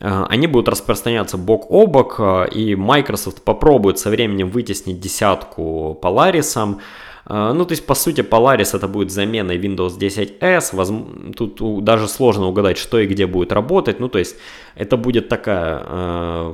Э, 0.00 0.24
они 0.28 0.46
будут 0.46 0.68
распространяться 0.68 1.38
бок 1.38 1.70
о 1.70 1.86
бок, 1.86 2.16
э, 2.18 2.48
и 2.52 2.76
Microsoft 2.76 3.42
попробует 3.42 3.98
со 3.98 4.10
временем 4.10 4.50
вытеснить 4.50 5.00
десятку 5.00 5.98
Polaris. 6.02 6.76
Ну, 7.28 7.64
то 7.64 7.72
есть, 7.72 7.86
по 7.86 7.94
сути, 7.94 8.20
Polaris 8.20 8.76
это 8.76 8.88
будет 8.88 9.12
заменой 9.12 9.56
Windows 9.56 9.96
10S. 9.96 11.32
Тут 11.34 11.84
даже 11.84 12.08
сложно 12.08 12.46
угадать, 12.46 12.76
что 12.78 12.98
и 12.98 13.06
где 13.06 13.26
будет 13.26 13.52
работать. 13.52 14.00
Ну, 14.00 14.08
то 14.08 14.18
есть, 14.18 14.34
это 14.74 14.96
будет 14.96 15.28
такая 15.28 16.52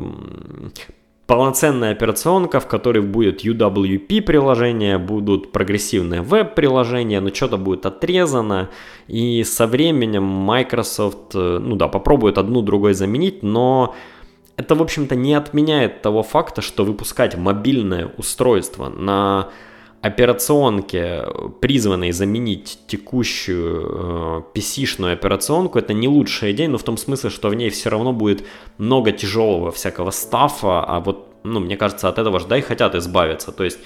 полноценная 1.29 1.93
операционка, 1.93 2.59
в 2.59 2.67
которой 2.67 3.03
будет 3.03 3.45
UWP 3.45 4.23
приложение, 4.23 4.97
будут 4.97 5.53
прогрессивные 5.53 6.23
веб-приложения, 6.23 7.21
но 7.21 7.29
что-то 7.29 7.59
будет 7.59 7.85
отрезано, 7.85 8.71
и 9.09 9.45
со 9.45 9.67
временем 9.67 10.23
Microsoft, 10.23 11.35
э, 11.35 11.59
ну 11.61 11.77
да, 11.77 11.87
попробует 11.87 12.39
одну 12.39 12.63
другой 12.63 12.95
заменить, 12.95 13.43
но 13.43 13.95
это, 14.57 14.75
в 14.75 14.81
общем-то, 14.81 15.17
не 15.17 15.35
отменяет 15.35 16.01
того 16.01 16.23
факта, 16.23 16.63
что 16.63 16.83
выпускать 16.83 17.37
мобильное 17.37 18.11
устройство 18.17 18.89
на 18.89 19.51
операционке, 20.01 21.25
призванной 21.61 22.13
заменить 22.13 22.79
текущую 22.87 24.45
э, 24.55 24.59
PC-шную 24.59 25.13
операционку, 25.13 25.79
это 25.79 25.93
не 25.93 26.07
лучшая 26.09 26.53
идея, 26.53 26.69
но 26.69 26.79
в 26.79 26.85
том 26.85 26.97
смысле, 26.97 27.31
что 27.31 27.49
в 27.49 27.55
ней 27.55 27.71
все 27.71 27.91
равно 27.91 28.13
будет 28.13 28.45
много 28.79 29.11
тяжелого 29.11 29.73
всякого 29.73 30.11
стафа, 30.11 30.85
а 30.85 31.01
вот, 31.01 31.35
ну, 31.43 31.61
мне 31.61 31.77
кажется, 31.77 32.09
от 32.09 32.19
этого 32.19 32.39
ждай 32.39 32.61
хотят 32.63 32.95
избавиться. 32.95 33.51
То 33.51 33.65
есть 33.65 33.79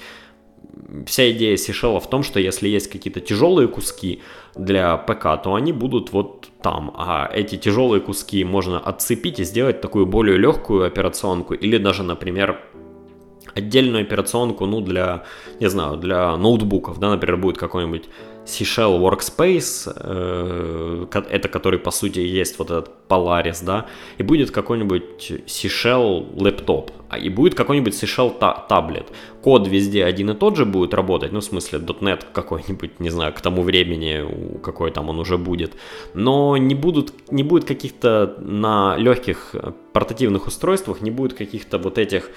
вся 1.05 1.31
идея 1.31 1.57
Сишела 1.57 1.99
в 1.99 2.09
том, 2.09 2.23
что 2.23 2.39
если 2.39 2.67
есть 2.67 2.91
какие-то 2.91 3.19
тяжелые 3.19 3.67
куски 3.67 4.21
для 4.55 4.97
ПК, 4.97 5.41
то 5.43 5.55
они 5.55 5.71
будут 5.73 6.11
вот 6.11 6.49
там, 6.61 6.93
а 6.95 7.29
эти 7.33 7.57
тяжелые 7.57 8.01
куски 8.01 8.43
можно 8.43 8.79
отцепить 8.79 9.39
и 9.39 9.43
сделать 9.43 9.81
такую 9.81 10.05
более 10.05 10.37
легкую 10.37 10.85
операционку, 10.85 11.53
или 11.53 11.77
даже, 11.77 12.03
например, 12.03 12.59
отдельную 13.55 14.03
операционку, 14.03 14.65
ну, 14.65 14.81
для, 14.81 15.23
не 15.59 15.69
знаю, 15.69 15.97
для 15.97 16.37
ноутбуков, 16.37 16.99
да, 16.99 17.09
например, 17.09 17.37
будет 17.37 17.57
какой-нибудь 17.57 18.09
C-Shell 18.45 18.99
Workspace, 18.99 19.93
э, 19.95 21.05
это 21.29 21.47
который, 21.47 21.79
по 21.79 21.91
сути, 21.91 22.19
есть 22.19 22.59
вот 22.59 22.71
этот 22.71 22.89
Polaris, 23.09 23.63
да, 23.63 23.85
и 24.17 24.23
будет 24.23 24.51
какой-нибудь 24.51 25.31
C-Shell 25.47 26.41
лэптоп, 26.41 26.91
а 27.09 27.17
и 27.17 27.29
будет 27.29 27.55
какой-нибудь 27.55 27.99
та- 28.39 28.65
таблет. 28.69 29.07
Код 29.41 29.67
везде 29.67 30.05
один 30.05 30.31
и 30.31 30.33
тот 30.33 30.55
же 30.55 30.65
будет 30.65 30.93
работать, 30.93 31.31
ну, 31.31 31.39
в 31.39 31.43
смысле, 31.43 31.79
.NET 31.79 32.25
какой-нибудь, 32.33 32.99
не 32.99 33.09
знаю, 33.09 33.33
к 33.33 33.41
тому 33.41 33.61
времени, 33.61 34.59
какой 34.63 34.91
там 34.91 35.09
он 35.09 35.19
уже 35.19 35.37
будет, 35.37 35.73
но 36.13 36.57
не, 36.57 36.75
будут, 36.75 37.13
не 37.31 37.43
будет 37.43 37.65
каких-то 37.65 38.35
на 38.39 38.95
легких 38.97 39.55
портативных 39.91 40.47
устройствах, 40.47 41.01
не 41.01 41.11
будет 41.11 41.33
каких-то 41.33 41.77
вот 41.77 41.97
этих 41.97 42.31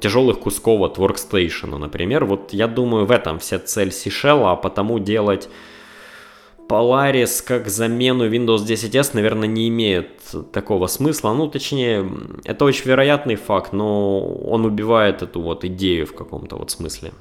тяжелых 0.00 0.38
кусков 0.38 0.80
от 0.80 0.98
Workstation, 0.98 1.76
например. 1.78 2.24
Вот 2.24 2.52
я 2.52 2.68
думаю, 2.68 3.06
в 3.06 3.10
этом 3.10 3.38
вся 3.38 3.58
цель 3.58 3.90
C-Shell, 3.90 4.52
а 4.52 4.56
потому 4.56 4.98
делать 4.98 5.48
Polaris 6.68 7.42
как 7.44 7.68
замену 7.68 8.28
Windows 8.28 8.64
10s, 8.64 9.10
наверное, 9.14 9.48
не 9.48 9.68
имеет 9.68 10.20
такого 10.52 10.86
смысла. 10.86 11.32
Ну, 11.32 11.48
точнее, 11.48 12.10
это 12.44 12.64
очень 12.64 12.86
вероятный 12.86 13.36
факт, 13.36 13.72
но 13.72 14.20
он 14.20 14.64
убивает 14.64 15.22
эту 15.22 15.40
вот 15.40 15.64
идею 15.64 16.06
в 16.06 16.14
каком-то 16.14 16.56
вот 16.56 16.70
смысле. 16.70 17.12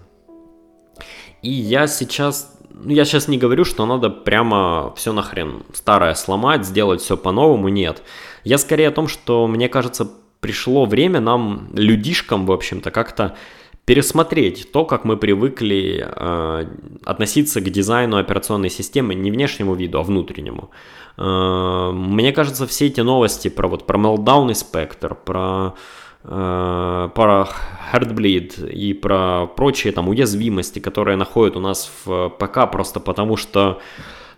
И 1.42 1.52
я 1.52 1.88
сейчас, 1.88 2.58
ну, 2.72 2.92
я 2.92 3.06
сейчас 3.06 3.28
не 3.28 3.38
говорю, 3.38 3.66
что 3.66 3.86
надо 3.86 4.10
прямо 4.10 4.94
все 4.96 5.14
нахрен 5.14 5.64
старое 5.74 6.16
сломать, 6.16 6.66
сделать 6.66 7.02
все 7.02 7.16
по-новому, 7.16 7.70
нет. 7.70 8.02
Я 8.44 8.58
скорее 8.58 8.88
о 8.88 8.92
том, 8.92 9.08
что, 9.08 9.48
мне 9.48 9.70
кажется, 9.70 10.10
пришло 10.40 10.86
время 10.86 11.20
нам, 11.20 11.70
людишкам, 11.74 12.46
в 12.46 12.52
общем-то, 12.52 12.92
как-то 12.92 13.36
пересмотреть 13.86 14.72
то, 14.72 14.84
как 14.84 15.06
мы 15.06 15.16
привыкли 15.16 16.06
э, 16.06 16.66
относиться 17.06 17.62
к 17.62 17.70
дизайну 17.70 18.18
операционной 18.18 18.70
системы 18.70 19.14
не 19.14 19.32
внешнему 19.32 19.76
виду, 19.76 20.00
а 20.00 20.04
внутреннему. 20.04 20.72
Э, 21.18 21.92
мне 21.94 22.34
кажется, 22.34 22.66
все 22.66 22.88
эти 22.88 23.02
новости 23.02 23.48
про 23.48 23.68
вот 23.68 23.86
про 23.86 24.00
Meltdown 24.00 24.50
и 24.50 24.54
Spectre, 24.54 25.16
про 25.16 25.76
э, 26.24 27.10
про 27.14 27.48
Heartbleed 27.94 28.72
и 28.72 28.94
про 28.94 29.46
прочие 29.46 29.94
там 29.94 30.10
уязвимости, 30.10 30.80
которые 30.80 31.16
находят 31.16 31.56
у 31.56 31.60
нас 31.60 31.92
в 32.06 32.30
ПК 32.30 32.72
просто 32.72 33.00
потому, 33.00 33.38
что 33.38 33.80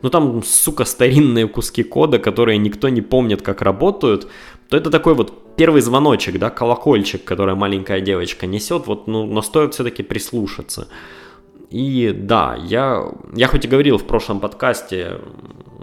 ну 0.01 0.10
там, 0.10 0.43
сука, 0.43 0.86
старинные 0.86 1.47
куски 1.47 1.83
кода, 1.83 2.19
которые 2.19 2.57
никто 2.57 2.89
не 2.89 3.01
помнит, 3.01 3.41
как 3.41 3.62
работают, 3.62 4.27
то 4.69 4.77
это 4.77 4.89
такой 4.89 5.13
вот 5.13 5.56
первый 5.56 5.82
звоночек, 5.82 6.38
да, 6.39 6.49
колокольчик, 6.49 7.23
который 7.23 7.56
маленькая 7.56 8.01
девочка 8.01 8.45
несет, 8.45 8.88
вот, 8.88 9.08
ну, 9.08 9.25
но 9.25 9.41
стоит 9.41 9.73
все-таки 9.73 10.03
прислушаться. 10.03 10.88
И 11.69 12.13
да, 12.15 12.58
я, 12.62 13.12
я 13.36 13.47
хоть 13.47 13.65
и 13.65 13.67
говорил 13.67 13.97
в 13.97 14.06
прошлом 14.06 14.39
подкасте, 14.39 15.19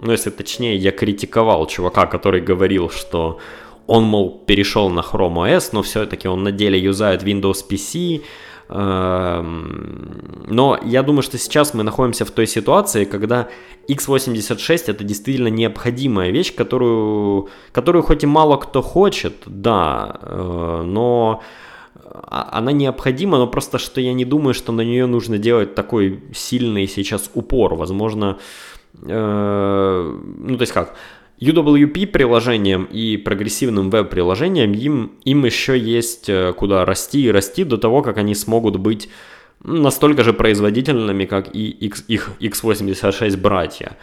ну, 0.01 0.11
если 0.11 0.29
точнее, 0.29 0.75
я 0.75 0.91
критиковал 0.91 1.67
чувака, 1.67 2.05
который 2.05 2.41
говорил, 2.41 2.89
что 2.89 3.39
он, 3.87 4.03
мол, 4.03 4.43
перешел 4.45 4.89
на 4.89 5.01
Chrome 5.01 5.47
OS, 5.47 5.69
но 5.71 5.81
все-таки 5.83 6.27
он 6.27 6.43
на 6.43 6.51
деле 6.51 6.79
юзает 6.79 7.23
Windows 7.23 7.63
PC, 7.69 8.23
но 8.67 9.43
я 10.83 11.03
думаю, 11.03 11.21
что 11.21 11.37
сейчас 11.37 11.75
мы 11.75 11.83
находимся 11.83 12.25
в 12.25 12.31
той 12.31 12.47
ситуации, 12.47 13.05
когда 13.05 13.47
x86 13.87 14.83
это 14.87 15.03
действительно 15.03 15.49
необходимая 15.49 16.31
вещь, 16.31 16.55
которую, 16.55 17.49
которую 17.71 18.03
хоть 18.03 18.23
и 18.23 18.27
мало 18.27 18.57
кто 18.57 18.81
хочет, 18.81 19.35
да, 19.45 20.19
э, 20.21 20.81
но 20.83 21.43
а, 21.93 22.49
она 22.53 22.71
необходима, 22.71 23.37
но 23.37 23.47
просто 23.47 23.77
что 23.77 24.01
я 24.01 24.13
не 24.13 24.25
думаю, 24.25 24.53
что 24.53 24.71
на 24.71 24.81
нее 24.81 25.05
нужно 25.05 25.37
делать 25.37 25.75
такой 25.75 26.23
сильный 26.33 26.87
сейчас 26.87 27.29
упор. 27.35 27.75
Возможно, 27.75 28.39
э, 29.03 30.19
ну 30.37 30.57
то 30.57 30.61
есть 30.61 30.73
как, 30.73 30.95
UWP 31.39 32.07
приложением 32.07 32.85
и 32.85 33.17
прогрессивным 33.17 33.89
веб-приложением 33.89 34.73
им, 34.73 35.11
им 35.25 35.45
еще 35.45 35.77
есть 35.77 36.29
э, 36.29 36.53
куда 36.53 36.85
расти 36.85 37.25
и 37.25 37.31
расти 37.31 37.63
до 37.63 37.77
того, 37.77 38.01
как 38.01 38.17
они 38.17 38.35
смогут 38.35 38.77
быть 38.77 39.09
настолько 39.63 40.23
же 40.23 40.33
производительными, 40.33 41.25
как 41.25 41.53
и 41.53 41.69
X, 41.69 42.05
их 42.07 42.31
x86 42.39 43.37
братья. 43.37 43.97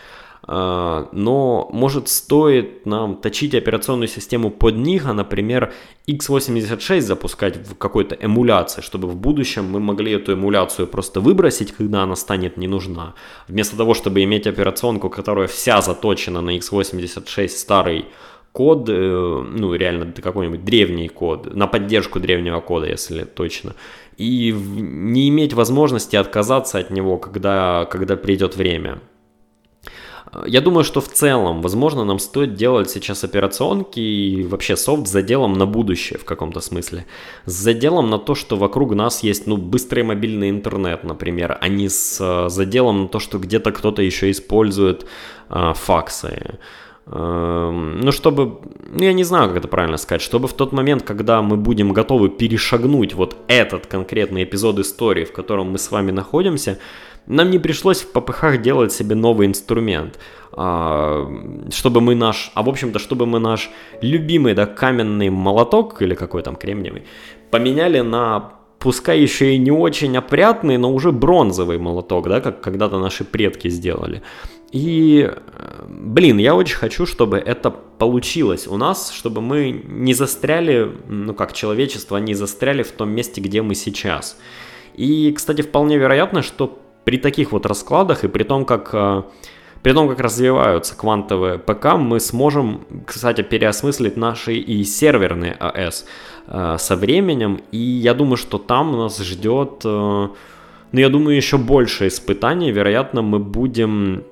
А, 0.44 1.08
но 1.12 1.68
может 1.72 2.08
стоит 2.08 2.84
нам 2.84 3.16
точить 3.16 3.54
операционную 3.54 4.08
систему 4.08 4.50
под 4.50 4.76
них, 4.76 5.06
а, 5.06 5.12
например, 5.12 5.72
x86 6.08 7.00
запускать 7.00 7.56
в 7.56 7.76
какой-то 7.76 8.16
эмуляции, 8.20 8.80
чтобы 8.80 9.08
в 9.08 9.16
будущем 9.16 9.64
мы 9.70 9.78
могли 9.78 10.12
эту 10.12 10.32
эмуляцию 10.32 10.88
просто 10.88 11.20
выбросить, 11.20 11.72
когда 11.72 12.02
она 12.02 12.16
станет 12.16 12.56
не 12.56 12.66
нужна. 12.66 13.14
Вместо 13.46 13.76
того, 13.76 13.94
чтобы 13.94 14.24
иметь 14.24 14.46
операционку, 14.46 15.10
которая 15.10 15.46
вся 15.46 15.80
заточена 15.80 16.40
на 16.40 16.56
x86 16.56 17.48
старый 17.48 18.06
код, 18.50 18.88
э, 18.88 19.44
ну 19.48 19.74
реально 19.74 20.12
какой-нибудь 20.12 20.64
древний 20.64 21.08
код, 21.08 21.54
на 21.54 21.68
поддержку 21.68 22.18
древнего 22.18 22.60
кода, 22.60 22.88
если 22.88 23.24
точно, 23.24 23.74
и 24.16 24.52
не 24.52 25.28
иметь 25.28 25.52
возможности 25.54 26.16
отказаться 26.16 26.78
от 26.78 26.90
него, 26.90 27.16
когда, 27.16 27.86
когда 27.90 28.16
придет 28.16 28.56
время. 28.56 28.98
Я 30.46 30.62
думаю, 30.62 30.82
что 30.82 31.00
в 31.02 31.08
целом, 31.08 31.60
возможно, 31.60 32.04
нам 32.04 32.18
стоит 32.18 32.54
делать 32.54 32.90
сейчас 32.90 33.22
операционки 33.22 34.00
и 34.00 34.42
вообще 34.44 34.76
софт 34.76 35.06
с 35.06 35.10
заделом 35.10 35.52
на 35.52 35.66
будущее 35.66 36.18
в 36.18 36.24
каком-то 36.24 36.60
смысле. 36.60 37.04
С 37.44 37.52
заделом 37.52 38.08
на 38.08 38.18
то, 38.18 38.34
что 38.34 38.56
вокруг 38.56 38.94
нас 38.94 39.22
есть, 39.22 39.46
ну, 39.46 39.58
быстрый 39.58 40.02
мобильный 40.02 40.48
интернет, 40.48 41.04
например, 41.04 41.58
а 41.60 41.68
не 41.68 41.90
с 41.90 42.18
э, 42.18 42.48
заделом 42.48 43.02
на 43.02 43.08
то, 43.08 43.18
что 43.18 43.38
где-то 43.38 43.72
кто-то 43.72 44.00
еще 44.00 44.30
использует 44.30 45.04
э, 45.50 45.72
факсы. 45.74 46.58
Э, 47.06 47.70
ну, 47.70 48.10
чтобы, 48.10 48.60
ну, 48.90 49.04
я 49.04 49.12
не 49.12 49.24
знаю, 49.24 49.48
как 49.48 49.58
это 49.58 49.68
правильно 49.68 49.98
сказать, 49.98 50.22
чтобы 50.22 50.48
в 50.48 50.54
тот 50.54 50.72
момент, 50.72 51.02
когда 51.02 51.42
мы 51.42 51.58
будем 51.58 51.92
готовы 51.92 52.30
перешагнуть 52.30 53.12
вот 53.12 53.36
этот 53.48 53.86
конкретный 53.86 54.44
эпизод 54.44 54.78
истории, 54.78 55.24
в 55.24 55.32
котором 55.32 55.72
мы 55.72 55.78
с 55.78 55.90
вами 55.90 56.10
находимся, 56.10 56.78
нам 57.26 57.50
не 57.50 57.58
пришлось 57.58 58.02
в 58.02 58.12
попыхах 58.12 58.62
делать 58.62 58.92
себе 58.92 59.14
новый 59.14 59.46
инструмент, 59.46 60.18
а, 60.52 61.28
чтобы 61.70 62.00
мы 62.00 62.14
наш, 62.14 62.50
а 62.54 62.62
в 62.62 62.68
общем-то, 62.68 62.98
чтобы 62.98 63.26
мы 63.26 63.38
наш 63.38 63.70
любимый, 64.00 64.54
да, 64.54 64.66
каменный 64.66 65.30
молоток, 65.30 66.02
или 66.02 66.14
какой 66.14 66.42
там 66.42 66.56
кремниевый, 66.56 67.04
поменяли 67.50 68.00
на 68.00 68.52
пускай 68.78 69.20
еще 69.20 69.54
и 69.54 69.58
не 69.58 69.70
очень 69.70 70.16
опрятный, 70.16 70.76
но 70.76 70.92
уже 70.92 71.12
бронзовый 71.12 71.78
молоток, 71.78 72.28
да, 72.28 72.40
как 72.40 72.60
когда-то 72.60 72.98
наши 72.98 73.24
предки 73.24 73.68
сделали. 73.68 74.22
И, 74.72 75.30
блин, 75.88 76.38
я 76.38 76.54
очень 76.54 76.76
хочу, 76.76 77.06
чтобы 77.06 77.36
это 77.36 77.70
получилось 77.70 78.66
у 78.66 78.76
нас, 78.76 79.12
чтобы 79.12 79.40
мы 79.40 79.70
не 79.70 80.14
застряли, 80.14 80.90
ну 81.08 81.34
как 81.34 81.52
человечество, 81.52 82.16
не 82.16 82.34
застряли 82.34 82.82
в 82.82 82.90
том 82.90 83.10
месте, 83.10 83.40
где 83.40 83.62
мы 83.62 83.74
сейчас. 83.74 84.36
И, 84.94 85.32
кстати, 85.32 85.62
вполне 85.62 85.98
вероятно, 85.98 86.42
что 86.42 86.81
при 87.04 87.18
таких 87.18 87.52
вот 87.52 87.66
раскладах 87.66 88.24
и 88.24 88.28
при 88.28 88.44
том, 88.44 88.64
как 88.64 88.90
э, 88.92 89.22
при 89.82 89.92
том, 89.92 90.08
как 90.08 90.20
развиваются 90.20 90.96
квантовые 90.96 91.58
ПК, 91.58 91.94
мы 91.96 92.20
сможем, 92.20 92.86
кстати, 93.04 93.42
переосмыслить 93.42 94.16
наши 94.16 94.54
и 94.54 94.84
серверные 94.84 95.56
АЭС 95.58 96.06
э, 96.46 96.76
со 96.78 96.96
временем. 96.96 97.60
И 97.72 97.78
я 97.78 98.14
думаю, 98.14 98.36
что 98.36 98.58
там 98.58 98.96
нас 98.96 99.18
ждет, 99.18 99.82
э, 99.84 99.88
ну, 99.88 101.00
я 101.00 101.08
думаю, 101.08 101.36
еще 101.36 101.58
больше 101.58 102.06
испытаний. 102.06 102.70
Вероятно, 102.70 103.22
мы 103.22 103.40
будем 103.40 104.22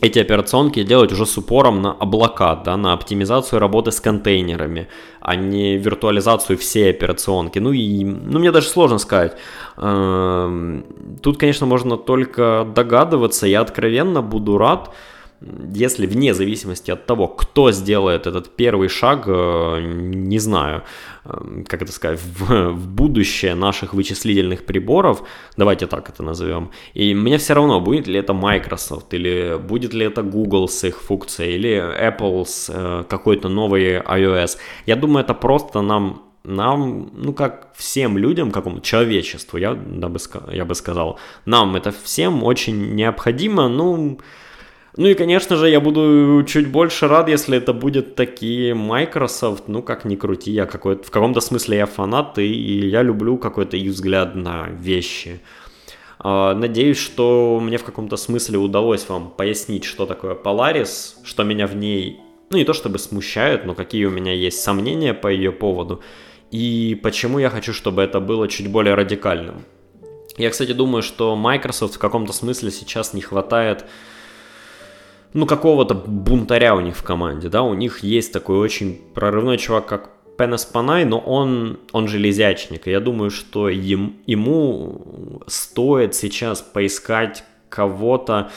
эти 0.00 0.18
операционки 0.18 0.82
делать 0.82 1.12
уже 1.12 1.26
с 1.26 1.38
упором 1.38 1.82
на 1.82 1.92
облака, 1.92 2.56
да, 2.56 2.76
на 2.76 2.92
оптимизацию 2.92 3.58
работы 3.58 3.90
с 3.90 4.00
контейнерами, 4.00 4.88
а 5.20 5.36
не 5.36 5.76
виртуализацию 5.76 6.56
всей 6.58 6.90
операционки. 6.90 7.58
Ну 7.58 7.72
и, 7.72 8.04
ну 8.04 8.38
мне 8.38 8.52
даже 8.52 8.68
сложно 8.68 8.98
сказать. 8.98 9.36
Эм, 9.76 10.84
тут, 11.22 11.38
конечно, 11.38 11.66
можно 11.66 11.96
только 11.96 12.66
догадываться. 12.74 13.46
Я 13.46 13.60
откровенно 13.60 14.22
буду 14.22 14.58
рад, 14.58 14.90
если 15.40 16.06
вне 16.06 16.34
зависимости 16.34 16.90
от 16.90 17.06
того, 17.06 17.28
кто 17.28 17.70
сделает 17.70 18.26
этот 18.26 18.56
первый 18.56 18.88
шаг, 18.88 19.24
э, 19.26 19.80
не 19.80 20.38
знаю, 20.38 20.82
э, 21.24 21.62
как 21.68 21.82
это 21.82 21.92
сказать, 21.92 22.20
в, 22.20 22.72
в 22.72 22.88
будущее 22.88 23.54
наших 23.54 23.94
вычислительных 23.94 24.64
приборов, 24.64 25.22
давайте 25.56 25.86
так 25.86 26.08
это 26.08 26.22
назовем, 26.22 26.70
и 26.94 27.14
мне 27.14 27.38
все 27.38 27.54
равно, 27.54 27.80
будет 27.80 28.08
ли 28.08 28.18
это 28.18 28.32
Microsoft, 28.32 29.14
или 29.14 29.56
будет 29.58 29.94
ли 29.94 30.06
это 30.06 30.22
Google 30.22 30.68
с 30.68 30.82
их 30.84 31.00
функцией, 31.00 31.54
или 31.54 32.10
Apple 32.10 32.44
с 32.44 32.70
э, 32.72 33.04
какой-то 33.08 33.48
новой 33.48 33.98
iOS. 33.98 34.58
Я 34.86 34.96
думаю, 34.96 35.24
это 35.24 35.34
просто 35.34 35.82
нам 35.82 36.22
нам, 36.44 37.10
ну 37.12 37.34
как 37.34 37.74
всем 37.76 38.16
людям, 38.16 38.50
какому 38.50 38.80
человечеству, 38.80 39.58
я, 39.58 39.70
я, 40.00 40.08
бы, 40.08 40.18
я 40.50 40.64
бы 40.64 40.74
сказал, 40.74 41.18
нам 41.44 41.76
это 41.76 41.92
всем 41.92 42.42
очень 42.42 42.94
необходимо, 42.94 43.68
ну, 43.68 44.18
ну 44.98 45.06
и, 45.06 45.14
конечно 45.14 45.54
же, 45.54 45.70
я 45.70 45.78
буду 45.78 46.44
чуть 46.44 46.66
больше 46.66 47.06
рад, 47.06 47.28
если 47.28 47.56
это 47.56 47.72
будет 47.72 48.16
такие 48.16 48.74
Microsoft, 48.74 49.68
ну 49.68 49.80
как 49.80 50.04
ни 50.04 50.16
крути, 50.16 50.50
я 50.50 50.66
какой 50.66 50.96
в 50.96 51.10
каком-то 51.12 51.40
смысле 51.40 51.76
я 51.76 51.86
фанат, 51.86 52.36
и 52.38 52.88
я 52.88 53.02
люблю 53.02 53.38
какой-то 53.38 53.76
их 53.76 53.92
взгляд 53.92 54.34
на 54.34 54.66
вещи. 54.66 55.40
А, 56.18 56.52
надеюсь, 56.52 56.98
что 56.98 57.60
мне 57.62 57.78
в 57.78 57.84
каком-то 57.84 58.16
смысле 58.16 58.58
удалось 58.58 59.08
вам 59.08 59.30
пояснить, 59.30 59.84
что 59.84 60.04
такое 60.04 60.34
Polaris, 60.34 61.14
что 61.22 61.44
меня 61.44 61.68
в 61.68 61.76
ней, 61.76 62.18
ну 62.50 62.56
не 62.56 62.64
то 62.64 62.72
чтобы 62.72 62.98
смущает, 62.98 63.66
но 63.66 63.76
какие 63.76 64.04
у 64.06 64.10
меня 64.10 64.32
есть 64.32 64.60
сомнения 64.60 65.14
по 65.14 65.28
ее 65.28 65.52
поводу, 65.52 66.02
и 66.50 66.98
почему 67.00 67.38
я 67.38 67.50
хочу, 67.50 67.72
чтобы 67.72 68.02
это 68.02 68.18
было 68.18 68.48
чуть 68.48 68.68
более 68.68 68.94
радикальным. 68.94 69.64
Я, 70.36 70.50
кстати, 70.50 70.72
думаю, 70.72 71.04
что 71.04 71.36
Microsoft 71.36 71.94
в 71.94 71.98
каком-то 72.00 72.32
смысле 72.32 72.72
сейчас 72.72 73.14
не 73.14 73.20
хватает 73.20 73.84
ну, 75.34 75.46
какого-то 75.46 75.94
бунтаря 75.94 76.74
у 76.74 76.80
них 76.80 76.96
в 76.96 77.02
команде, 77.02 77.48
да, 77.48 77.62
у 77.62 77.74
них 77.74 78.00
есть 78.02 78.32
такой 78.32 78.58
очень 78.58 78.98
прорывной 79.14 79.58
чувак, 79.58 79.86
как 79.86 80.10
Пенес 80.38 80.64
Панай, 80.64 81.04
но 81.04 81.18
он, 81.18 81.80
он 81.92 82.06
железячник, 82.06 82.86
и 82.86 82.92
я 82.92 83.00
думаю, 83.00 83.30
что 83.30 83.68
им, 83.68 84.16
ему 84.26 85.42
стоит 85.46 86.14
сейчас 86.14 86.62
поискать 86.62 87.44
кого-то, 87.68 88.50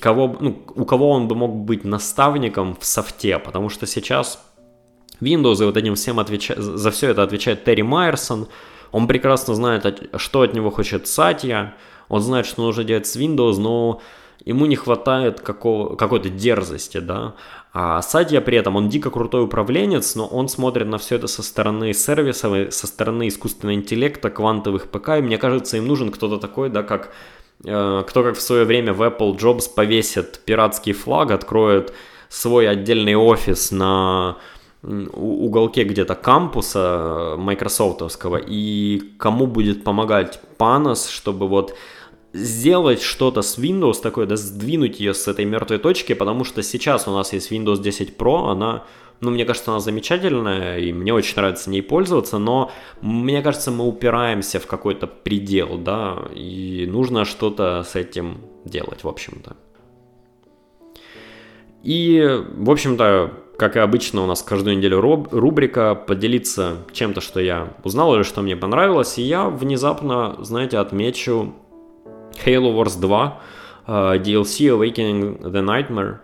кого, 0.00 0.36
ну, 0.40 0.62
у 0.74 0.84
кого 0.84 1.10
он 1.10 1.28
бы 1.28 1.36
мог 1.36 1.54
быть 1.54 1.84
наставником 1.84 2.76
в 2.78 2.84
софте, 2.84 3.38
потому 3.38 3.68
что 3.68 3.86
сейчас 3.86 4.44
Windows 5.20 5.62
и 5.62 5.64
вот 5.64 5.76
этим 5.76 5.94
всем 5.94 6.18
отвечает, 6.18 6.60
за 6.60 6.90
все 6.90 7.10
это 7.10 7.22
отвечает 7.22 7.64
Терри 7.64 7.82
Майерсон, 7.82 8.48
он 8.90 9.06
прекрасно 9.06 9.54
знает, 9.54 10.10
что 10.16 10.42
от 10.42 10.54
него 10.54 10.70
хочет 10.70 11.06
Сатья, 11.06 11.74
он 12.08 12.20
знает, 12.20 12.46
что 12.46 12.62
нужно 12.62 12.84
делать 12.84 13.06
с 13.06 13.16
Windows, 13.16 13.58
но 13.58 14.00
ему 14.44 14.66
не 14.66 14.76
хватает 14.76 15.40
какого, 15.40 15.96
какой-то 15.96 16.28
дерзости, 16.28 16.98
да. 16.98 17.34
А 17.72 18.00
Садья 18.00 18.40
при 18.40 18.56
этом, 18.56 18.76
он 18.76 18.88
дико 18.88 19.10
крутой 19.10 19.44
управленец, 19.44 20.14
но 20.14 20.26
он 20.26 20.48
смотрит 20.48 20.86
на 20.86 20.98
все 20.98 21.16
это 21.16 21.26
со 21.26 21.42
стороны 21.42 21.92
сервисов, 21.92 22.72
со 22.72 22.86
стороны 22.86 23.28
искусственного 23.28 23.74
интеллекта, 23.74 24.30
квантовых 24.30 24.88
ПК, 24.88 25.18
и 25.18 25.22
мне 25.22 25.36
кажется, 25.36 25.76
им 25.76 25.86
нужен 25.86 26.10
кто-то 26.10 26.38
такой, 26.38 26.70
да, 26.70 26.82
как 26.82 27.12
э, 27.64 28.04
кто 28.06 28.22
как 28.22 28.36
в 28.36 28.40
свое 28.40 28.64
время 28.64 28.94
в 28.94 29.02
Apple 29.02 29.36
Jobs 29.36 29.68
повесит 29.74 30.40
пиратский 30.44 30.92
флаг, 30.92 31.30
откроет 31.30 31.92
свой 32.28 32.68
отдельный 32.68 33.14
офис 33.14 33.70
на 33.72 34.36
уголке 34.82 35.84
где-то 35.84 36.14
кампуса 36.14 37.34
майкрософтовского, 37.38 38.36
и 38.36 39.02
кому 39.18 39.46
будет 39.46 39.84
помогать 39.84 40.40
Panos, 40.58 41.10
чтобы 41.10 41.48
вот 41.48 41.74
сделать 42.36 43.02
что-то 43.02 43.42
с 43.42 43.58
Windows 43.58 44.00
такое, 44.00 44.26
да, 44.26 44.36
сдвинуть 44.36 45.00
ее 45.00 45.14
с 45.14 45.26
этой 45.28 45.44
мертвой 45.44 45.78
точки, 45.78 46.12
потому 46.12 46.44
что 46.44 46.62
сейчас 46.62 47.08
у 47.08 47.12
нас 47.12 47.32
есть 47.32 47.50
Windows 47.50 47.80
10 47.80 48.16
Pro, 48.16 48.50
она, 48.50 48.84
ну, 49.20 49.30
мне 49.30 49.44
кажется, 49.44 49.70
она 49.70 49.80
замечательная, 49.80 50.78
и 50.78 50.92
мне 50.92 51.12
очень 51.12 51.36
нравится 51.36 51.70
ней 51.70 51.82
пользоваться, 51.82 52.38
но 52.38 52.70
мне 53.00 53.42
кажется, 53.42 53.70
мы 53.70 53.86
упираемся 53.86 54.60
в 54.60 54.66
какой-то 54.66 55.06
предел, 55.06 55.78
да, 55.78 56.18
и 56.34 56.86
нужно 56.90 57.24
что-то 57.24 57.82
с 57.82 57.96
этим 57.96 58.38
делать, 58.64 59.04
в 59.04 59.08
общем-то. 59.08 59.56
И, 61.82 62.44
в 62.56 62.70
общем-то, 62.70 63.32
как 63.58 63.76
и 63.76 63.78
обычно 63.78 64.22
у 64.22 64.26
нас 64.26 64.42
каждую 64.42 64.76
неделю 64.76 65.00
рубрика 65.00 65.94
«Поделиться 65.94 66.78
чем-то, 66.92 67.20
что 67.20 67.40
я 67.40 67.74
узнал 67.84 68.14
или 68.14 68.22
что 68.22 68.42
мне 68.42 68.56
понравилось», 68.56 69.18
и 69.18 69.22
я 69.22 69.48
внезапно, 69.48 70.36
знаете, 70.40 70.78
отмечу 70.78 71.54
Halo 72.44 72.72
Wars 72.72 72.96
2, 73.00 73.40
uh, 73.86 74.22
DLC 74.22 74.68
Awakening 74.68 75.40
the 75.40 75.62
Nightmare. 75.62 76.18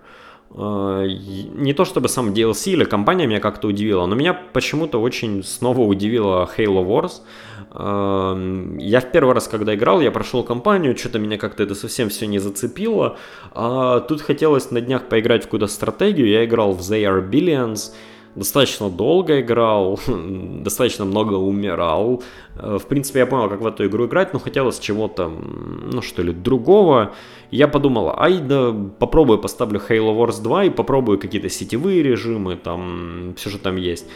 Uh, 0.55 1.07
не 1.55 1.72
то 1.72 1.87
чтобы 1.87 2.09
сам 2.09 2.35
DLC 2.35 2.72
или 2.72 2.85
компания 2.85 3.27
меня 3.27 3.40
как-то 3.40 3.68
удивила, 3.68 4.05
но 4.05 4.14
меня 4.14 4.35
почему-то 4.35 5.01
очень 5.01 5.42
снова 5.42 5.81
удивила 5.81 6.48
Halo 6.57 6.85
Wars. 6.85 7.22
Uh, 7.70 8.79
я 8.79 9.01
в 9.01 9.11
первый 9.12 9.33
раз, 9.35 9.48
когда 9.48 9.75
играл, 9.75 10.03
я 10.03 10.11
прошел 10.11 10.44
компанию, 10.44 10.96
что-то 10.96 11.18
меня 11.18 11.38
как-то 11.38 11.62
это 11.62 11.75
совсем 11.75 12.11
все 12.11 12.27
не 12.27 12.38
зацепило. 12.38 13.16
А 13.53 14.01
тут 14.01 14.20
хотелось 14.20 14.70
на 14.70 14.81
днях 14.83 15.09
поиграть 15.09 15.42
в 15.42 15.44
какую-то 15.44 15.68
стратегию. 15.68 16.29
Я 16.29 16.44
играл 16.44 16.72
в 16.72 16.81
They 16.81 17.03
Are 17.05 17.27
Billions 17.27 17.92
достаточно 18.35 18.88
долго 18.90 19.40
играл, 19.40 19.99
достаточно 20.07 21.05
много 21.05 21.35
умирал. 21.35 22.23
Э, 22.57 22.79
в 22.79 22.87
принципе, 22.87 23.21
я 23.21 23.27
понял, 23.27 23.49
как 23.49 23.61
в 23.61 23.66
эту 23.66 23.87
игру 23.87 24.07
играть, 24.07 24.33
но 24.33 24.38
хотелось 24.38 24.79
чего-то, 24.79 25.29
ну 25.29 26.03
что 26.03 26.23
ли, 26.23 26.33
другого. 26.33 27.12
Я 27.51 27.68
подумал, 27.68 28.14
ай 28.16 28.38
да 28.38 28.75
попробую 28.99 29.38
поставлю 29.38 29.81
Halo 29.88 30.16
Wars 30.16 30.42
2 30.42 30.64
и 30.64 30.71
попробую 30.71 31.18
какие-то 31.18 31.49
сетевые 31.49 32.03
режимы, 32.03 32.57
там, 32.57 33.35
все, 33.37 33.51
что 33.51 33.59
там 33.59 33.77
есть. 33.77 34.07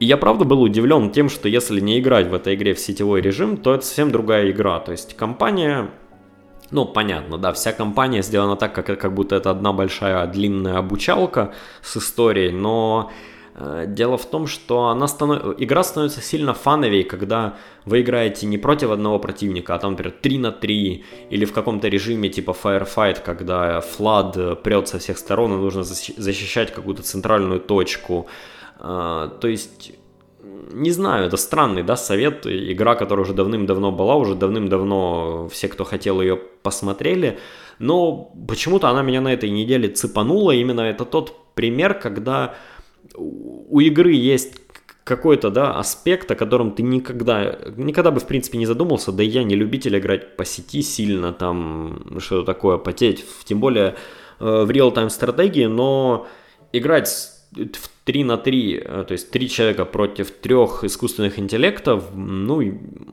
И 0.00 0.04
я 0.04 0.16
правда 0.16 0.44
был 0.44 0.62
удивлен 0.62 1.10
тем, 1.10 1.28
что 1.28 1.48
если 1.48 1.78
не 1.78 2.00
играть 2.00 2.28
в 2.28 2.34
этой 2.34 2.54
игре 2.54 2.74
в 2.74 2.80
сетевой 2.80 3.20
режим, 3.20 3.56
то 3.56 3.72
это 3.74 3.84
совсем 3.84 4.10
другая 4.10 4.50
игра. 4.50 4.80
То 4.80 4.92
есть 4.92 5.14
компания 5.14 5.90
ну, 6.72 6.86
понятно, 6.86 7.36
да, 7.36 7.52
вся 7.52 7.72
компания 7.72 8.22
сделана 8.22 8.56
так, 8.56 8.74
как, 8.74 8.86
как 8.86 9.14
будто 9.14 9.36
это 9.36 9.50
одна 9.50 9.72
большая 9.74 10.26
длинная 10.26 10.78
обучалка 10.78 11.52
с 11.82 11.98
историей, 11.98 12.50
но 12.50 13.10
дело 13.86 14.16
в 14.16 14.24
том, 14.26 14.46
что 14.46 14.88
она 14.88 15.06
станов... 15.06 15.60
игра 15.60 15.84
становится 15.84 16.22
сильно 16.22 16.54
фановей, 16.54 17.04
когда 17.04 17.56
вы 17.84 18.00
играете 18.00 18.46
не 18.46 18.58
против 18.58 18.90
одного 18.90 19.18
противника, 19.18 19.74
а 19.74 19.78
там, 19.78 19.92
например, 19.92 20.14
3 20.20 20.38
на 20.38 20.52
3, 20.52 21.04
или 21.30 21.44
в 21.44 21.52
каком-то 21.52 21.88
режиме 21.88 22.28
типа 22.28 22.52
Firefight, 22.62 23.22
когда 23.22 23.80
флад 23.80 24.62
прет 24.62 24.88
со 24.88 24.98
всех 24.98 25.18
сторон, 25.18 25.52
и 25.52 25.56
нужно 25.56 25.84
защищать 25.84 26.72
какую-то 26.72 27.02
центральную 27.02 27.60
точку. 27.60 28.26
Э, 28.80 29.28
то 29.40 29.48
есть, 29.48 29.92
не 30.72 30.90
знаю, 30.90 31.26
это 31.26 31.36
странный, 31.36 31.82
да, 31.82 31.96
совет, 31.96 32.46
игра, 32.46 32.94
которая 32.94 33.24
уже 33.24 33.34
давным-давно 33.34 33.92
была, 33.92 34.16
уже 34.16 34.34
давным-давно 34.34 35.48
все, 35.52 35.68
кто 35.68 35.84
хотел 35.84 36.20
ее, 36.20 36.36
посмотрели, 36.36 37.38
но 37.78 38.32
почему-то 38.48 38.88
она 38.88 39.02
меня 39.02 39.20
на 39.20 39.32
этой 39.32 39.50
неделе 39.50 39.88
цепанула, 39.88 40.52
именно 40.52 40.80
это 40.80 41.04
тот 41.04 41.54
пример, 41.54 41.94
когда 41.94 42.54
у 43.16 43.80
игры 43.80 44.12
есть 44.12 44.54
какой-то, 45.04 45.50
да, 45.50 45.72
аспект, 45.72 46.30
о 46.30 46.36
котором 46.36 46.72
ты 46.72 46.82
никогда, 46.82 47.58
никогда 47.76 48.10
бы, 48.10 48.20
в 48.20 48.26
принципе, 48.26 48.58
не 48.58 48.66
задумался, 48.66 49.12
да 49.12 49.22
и 49.22 49.26
я 49.26 49.42
не 49.42 49.56
любитель 49.56 49.98
играть 49.98 50.36
по 50.36 50.44
сети 50.44 50.82
сильно, 50.82 51.32
там, 51.32 52.18
что-то 52.20 52.46
такое, 52.46 52.78
потеть, 52.78 53.24
тем 53.44 53.58
более 53.58 53.96
э, 54.38 54.64
в 54.64 54.70
реал-тайм 54.70 55.10
стратегии, 55.10 55.66
но 55.66 56.28
играть 56.72 57.08
в 57.52 57.90
3 58.04 58.24
на 58.24 58.38
3, 58.38 58.82
э, 58.84 59.04
то 59.06 59.12
есть 59.12 59.30
3 59.30 59.48
человека 59.48 59.84
против 59.84 60.30
трех 60.30 60.84
искусственных 60.84 61.38
интеллектов, 61.38 62.04
ну, 62.14 62.62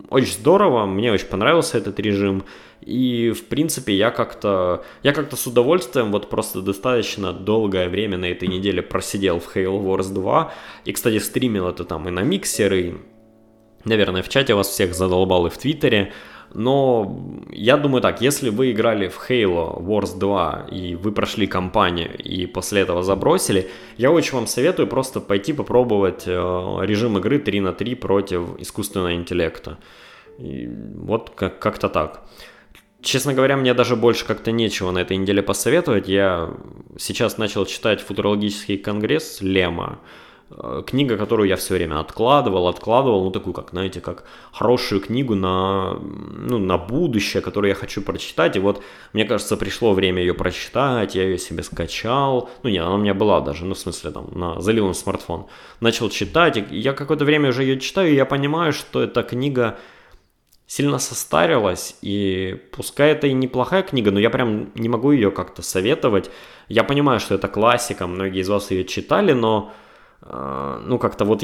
очень 0.09 0.33
здорово, 0.33 0.85
мне 0.85 1.11
очень 1.11 1.27
понравился 1.27 1.79
этот 1.79 1.99
режим, 1.99 2.43
и, 2.81 3.31
в 3.31 3.45
принципе, 3.45 3.93
я 3.93 4.11
как-то, 4.11 4.83
я 5.03 5.13
как-то 5.13 5.35
с 5.35 5.47
удовольствием 5.47 6.11
вот 6.11 6.29
просто 6.29 6.61
достаточно 6.61 7.33
долгое 7.33 7.89
время 7.89 8.17
на 8.17 8.25
этой 8.25 8.47
неделе 8.47 8.81
просидел 8.81 9.39
в 9.39 9.55
Halo 9.55 9.81
Wars 9.83 10.13
2, 10.13 10.53
и, 10.85 10.91
кстати, 10.91 11.19
стримил 11.19 11.67
это 11.67 11.83
там 11.83 12.07
и 12.07 12.11
на 12.11 12.21
миксер, 12.23 12.73
и, 12.73 12.93
наверное, 13.85 14.21
в 14.23 14.29
чате 14.29 14.53
вас 14.53 14.67
всех 14.67 14.93
задолбал 14.93 15.47
и 15.47 15.49
в 15.49 15.57
Твиттере, 15.57 16.11
Но 16.55 17.45
я 17.51 17.77
думаю 17.77 18.01
так, 18.01 18.21
если 18.21 18.49
вы 18.49 18.71
играли 18.71 19.07
в 19.07 19.19
Halo 19.29 19.79
Wars 19.79 20.17
2 20.17 20.67
и 20.71 20.95
вы 20.95 21.11
прошли 21.11 21.45
кампанию 21.45 22.17
и 22.17 22.47
после 22.47 22.81
этого 22.81 23.03
забросили, 23.03 23.69
я 23.97 24.09
очень 24.11 24.33
вам 24.33 24.47
советую 24.47 24.87
просто 24.87 25.19
пойти 25.19 25.53
попробовать 25.53 26.23
э, 26.25 26.31
режим 26.81 27.17
игры 27.19 27.37
3 27.37 27.59
на 27.61 27.71
3 27.73 27.95
против 27.95 28.59
искусственного 28.59 29.13
интеллекта. 29.13 29.77
И 30.39 30.67
вот 30.95 31.29
как- 31.35 31.59
как-то 31.59 31.87
так. 31.89 32.23
Честно 33.01 33.33
говоря, 33.33 33.55
мне 33.55 33.73
даже 33.73 33.95
больше 33.95 34.25
как-то 34.25 34.51
нечего 34.51 34.91
на 34.91 34.99
этой 34.99 35.15
неделе 35.15 35.41
посоветовать. 35.41 36.09
Я 36.09 36.53
сейчас 36.97 37.37
начал 37.37 37.65
читать 37.65 38.01
футурологический 38.01 38.77
конгресс 38.77 39.39
Лема. 39.41 39.99
Э, 40.51 40.83
книга, 40.85 41.15
которую 41.15 41.47
я 41.47 41.55
все 41.55 41.75
время 41.75 41.99
откладывал, 41.99 42.67
откладывал, 42.67 43.23
ну 43.23 43.31
такую, 43.31 43.53
как, 43.53 43.69
знаете, 43.69 44.01
как 44.01 44.25
хорошую 44.51 44.99
книгу 44.99 45.35
на, 45.35 45.93
ну, 45.93 46.57
на 46.57 46.77
будущее, 46.77 47.41
которую 47.41 47.69
я 47.69 47.75
хочу 47.75 48.01
прочитать. 48.01 48.55
И 48.55 48.59
вот, 48.59 48.83
мне 49.13 49.25
кажется, 49.25 49.57
пришло 49.57 49.93
время 49.93 50.21
ее 50.21 50.33
прочитать, 50.33 51.15
я 51.15 51.23
ее 51.23 51.37
себе 51.37 51.63
скачал. 51.63 52.49
Ну, 52.63 52.69
не, 52.69 52.79
она 52.79 52.95
у 52.95 52.97
меня 52.97 53.13
была 53.13 53.41
даже, 53.41 53.65
ну, 53.65 53.75
в 53.75 53.79
смысле, 53.79 54.11
там, 54.11 54.27
на, 54.33 54.59
залил 54.59 54.87
на 54.87 54.93
смартфон. 54.93 55.45
Начал 55.79 56.09
читать, 56.09 56.57
и 56.57 56.77
я 56.77 56.93
какое-то 56.93 57.25
время 57.25 57.49
уже 57.49 57.63
ее 57.63 57.79
читаю, 57.79 58.11
и 58.11 58.15
я 58.15 58.25
понимаю, 58.25 58.73
что 58.73 59.01
эта 59.01 59.23
книга 59.23 59.77
сильно 60.69 60.99
состарилась, 60.99 61.95
и 62.03 62.61
пускай 62.71 63.11
это 63.13 63.25
и 63.25 63.33
неплохая 63.33 63.81
книга, 63.81 64.11
но 64.11 64.19
я 64.19 64.29
прям 64.29 64.69
не 64.75 64.87
могу 64.87 65.11
ее 65.11 65.31
как-то 65.31 65.63
советовать. 65.63 66.29
Я 66.67 66.83
понимаю, 66.83 67.19
что 67.19 67.33
это 67.33 67.47
классика, 67.47 68.05
многие 68.05 68.41
из 68.41 68.49
вас 68.49 68.69
ее 68.69 68.85
читали, 68.85 69.31
но 69.33 69.73
э, 70.21 70.81
ну 70.85 70.99
как-то 70.99 71.25
вот, 71.25 71.43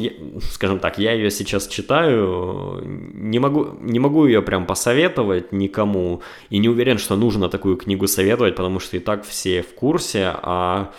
скажем 0.51 0.77
так, 0.77 0.99
я 0.99 1.13
ее 1.13 1.31
сейчас 1.31 1.67
читаю, 1.67 2.83
не 2.85 3.39
могу, 3.39 3.69
не 3.81 3.97
могу 3.97 4.27
ее 4.27 4.43
прям 4.43 4.67
посоветовать 4.67 5.51
никому, 5.51 6.21
и 6.51 6.59
не 6.59 6.69
уверен, 6.69 6.99
что 6.99 7.15
нужно 7.15 7.49
такую 7.49 7.77
книгу 7.77 8.05
советовать, 8.05 8.55
потому 8.55 8.79
что 8.79 8.95
и 8.95 8.99
так 8.99 9.25
все 9.25 9.63
в 9.63 9.73
курсе, 9.73 10.35
а 10.43 10.91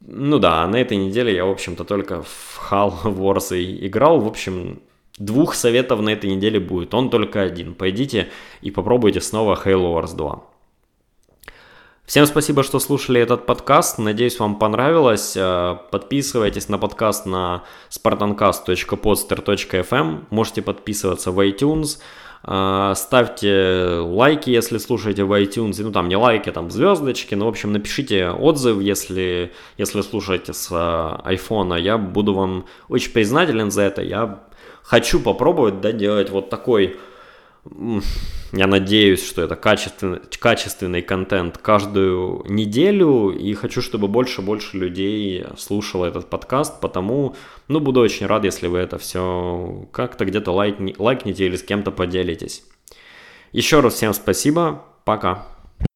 ну 0.00 0.38
да, 0.38 0.64
на 0.68 0.76
этой 0.76 0.96
неделе 0.96 1.34
я, 1.34 1.44
в 1.44 1.50
общем-то, 1.50 1.84
только 1.84 2.22
в 2.22 2.70
Hall 2.70 3.02
Wars 3.02 3.52
играл. 3.84 4.20
В 4.20 4.28
общем, 4.28 4.80
Двух 5.18 5.54
советов 5.54 6.00
на 6.00 6.10
этой 6.10 6.30
неделе 6.30 6.60
будет, 6.60 6.94
он 6.94 7.10
только 7.10 7.42
один. 7.42 7.74
Пойдите 7.74 8.28
и 8.60 8.70
попробуйте 8.70 9.20
снова 9.20 9.60
Halo 9.64 10.00
Wars 10.00 10.16
2. 10.16 10.42
Всем 12.08 12.24
спасибо, 12.24 12.62
что 12.62 12.78
слушали 12.78 13.20
этот 13.20 13.44
подкаст. 13.44 13.98
Надеюсь, 13.98 14.40
вам 14.40 14.58
понравилось. 14.58 15.34
Э, 15.36 15.76
подписывайтесь 15.90 16.70
на 16.70 16.78
подкаст 16.78 17.26
на 17.26 17.64
spartancast.podster.fm. 17.90 20.24
Можете 20.30 20.62
подписываться 20.62 21.32
в 21.32 21.46
iTunes. 21.46 21.98
Э, 22.44 22.94
ставьте 22.96 23.98
лайки, 24.00 24.48
если 24.48 24.78
слушаете 24.78 25.24
в 25.24 25.38
iTunes. 25.38 25.82
Ну, 25.82 25.92
там 25.92 26.08
не 26.08 26.16
лайки, 26.16 26.50
там 26.50 26.70
звездочки. 26.70 27.34
Ну, 27.34 27.44
в 27.44 27.48
общем, 27.48 27.74
напишите 27.74 28.30
отзыв, 28.30 28.80
если, 28.80 29.52
если 29.76 30.00
слушаете 30.00 30.54
с 30.54 30.72
iPhone. 30.72 31.76
Э, 31.76 31.80
Я 31.80 31.98
буду 31.98 32.32
вам 32.32 32.64
очень 32.88 33.12
признателен 33.12 33.70
за 33.70 33.82
это. 33.82 34.00
Я 34.00 34.47
хочу 34.88 35.20
попробовать, 35.20 35.82
да, 35.82 35.92
делать 35.92 36.30
вот 36.30 36.48
такой, 36.48 36.96
я 38.52 38.66
надеюсь, 38.66 39.22
что 39.26 39.42
это 39.42 39.54
качественный, 39.54 40.20
качественный 40.40 41.02
контент 41.02 41.58
каждую 41.58 42.42
неделю, 42.48 43.28
и 43.28 43.52
хочу, 43.52 43.82
чтобы 43.82 44.08
больше-больше 44.08 44.78
людей 44.78 45.44
слушало 45.58 46.06
этот 46.06 46.30
подкаст, 46.30 46.80
потому, 46.80 47.36
ну, 47.68 47.80
буду 47.80 48.00
очень 48.00 48.24
рад, 48.24 48.44
если 48.44 48.66
вы 48.66 48.78
это 48.78 48.96
все 48.96 49.86
как-то 49.92 50.24
где-то 50.24 50.52
лайкни, 50.52 50.94
лайкните 50.98 51.44
или 51.44 51.56
с 51.56 51.62
кем-то 51.62 51.90
поделитесь. 51.90 52.64
Еще 53.52 53.80
раз 53.80 53.94
всем 53.94 54.14
спасибо, 54.14 54.84
пока. 55.04 55.57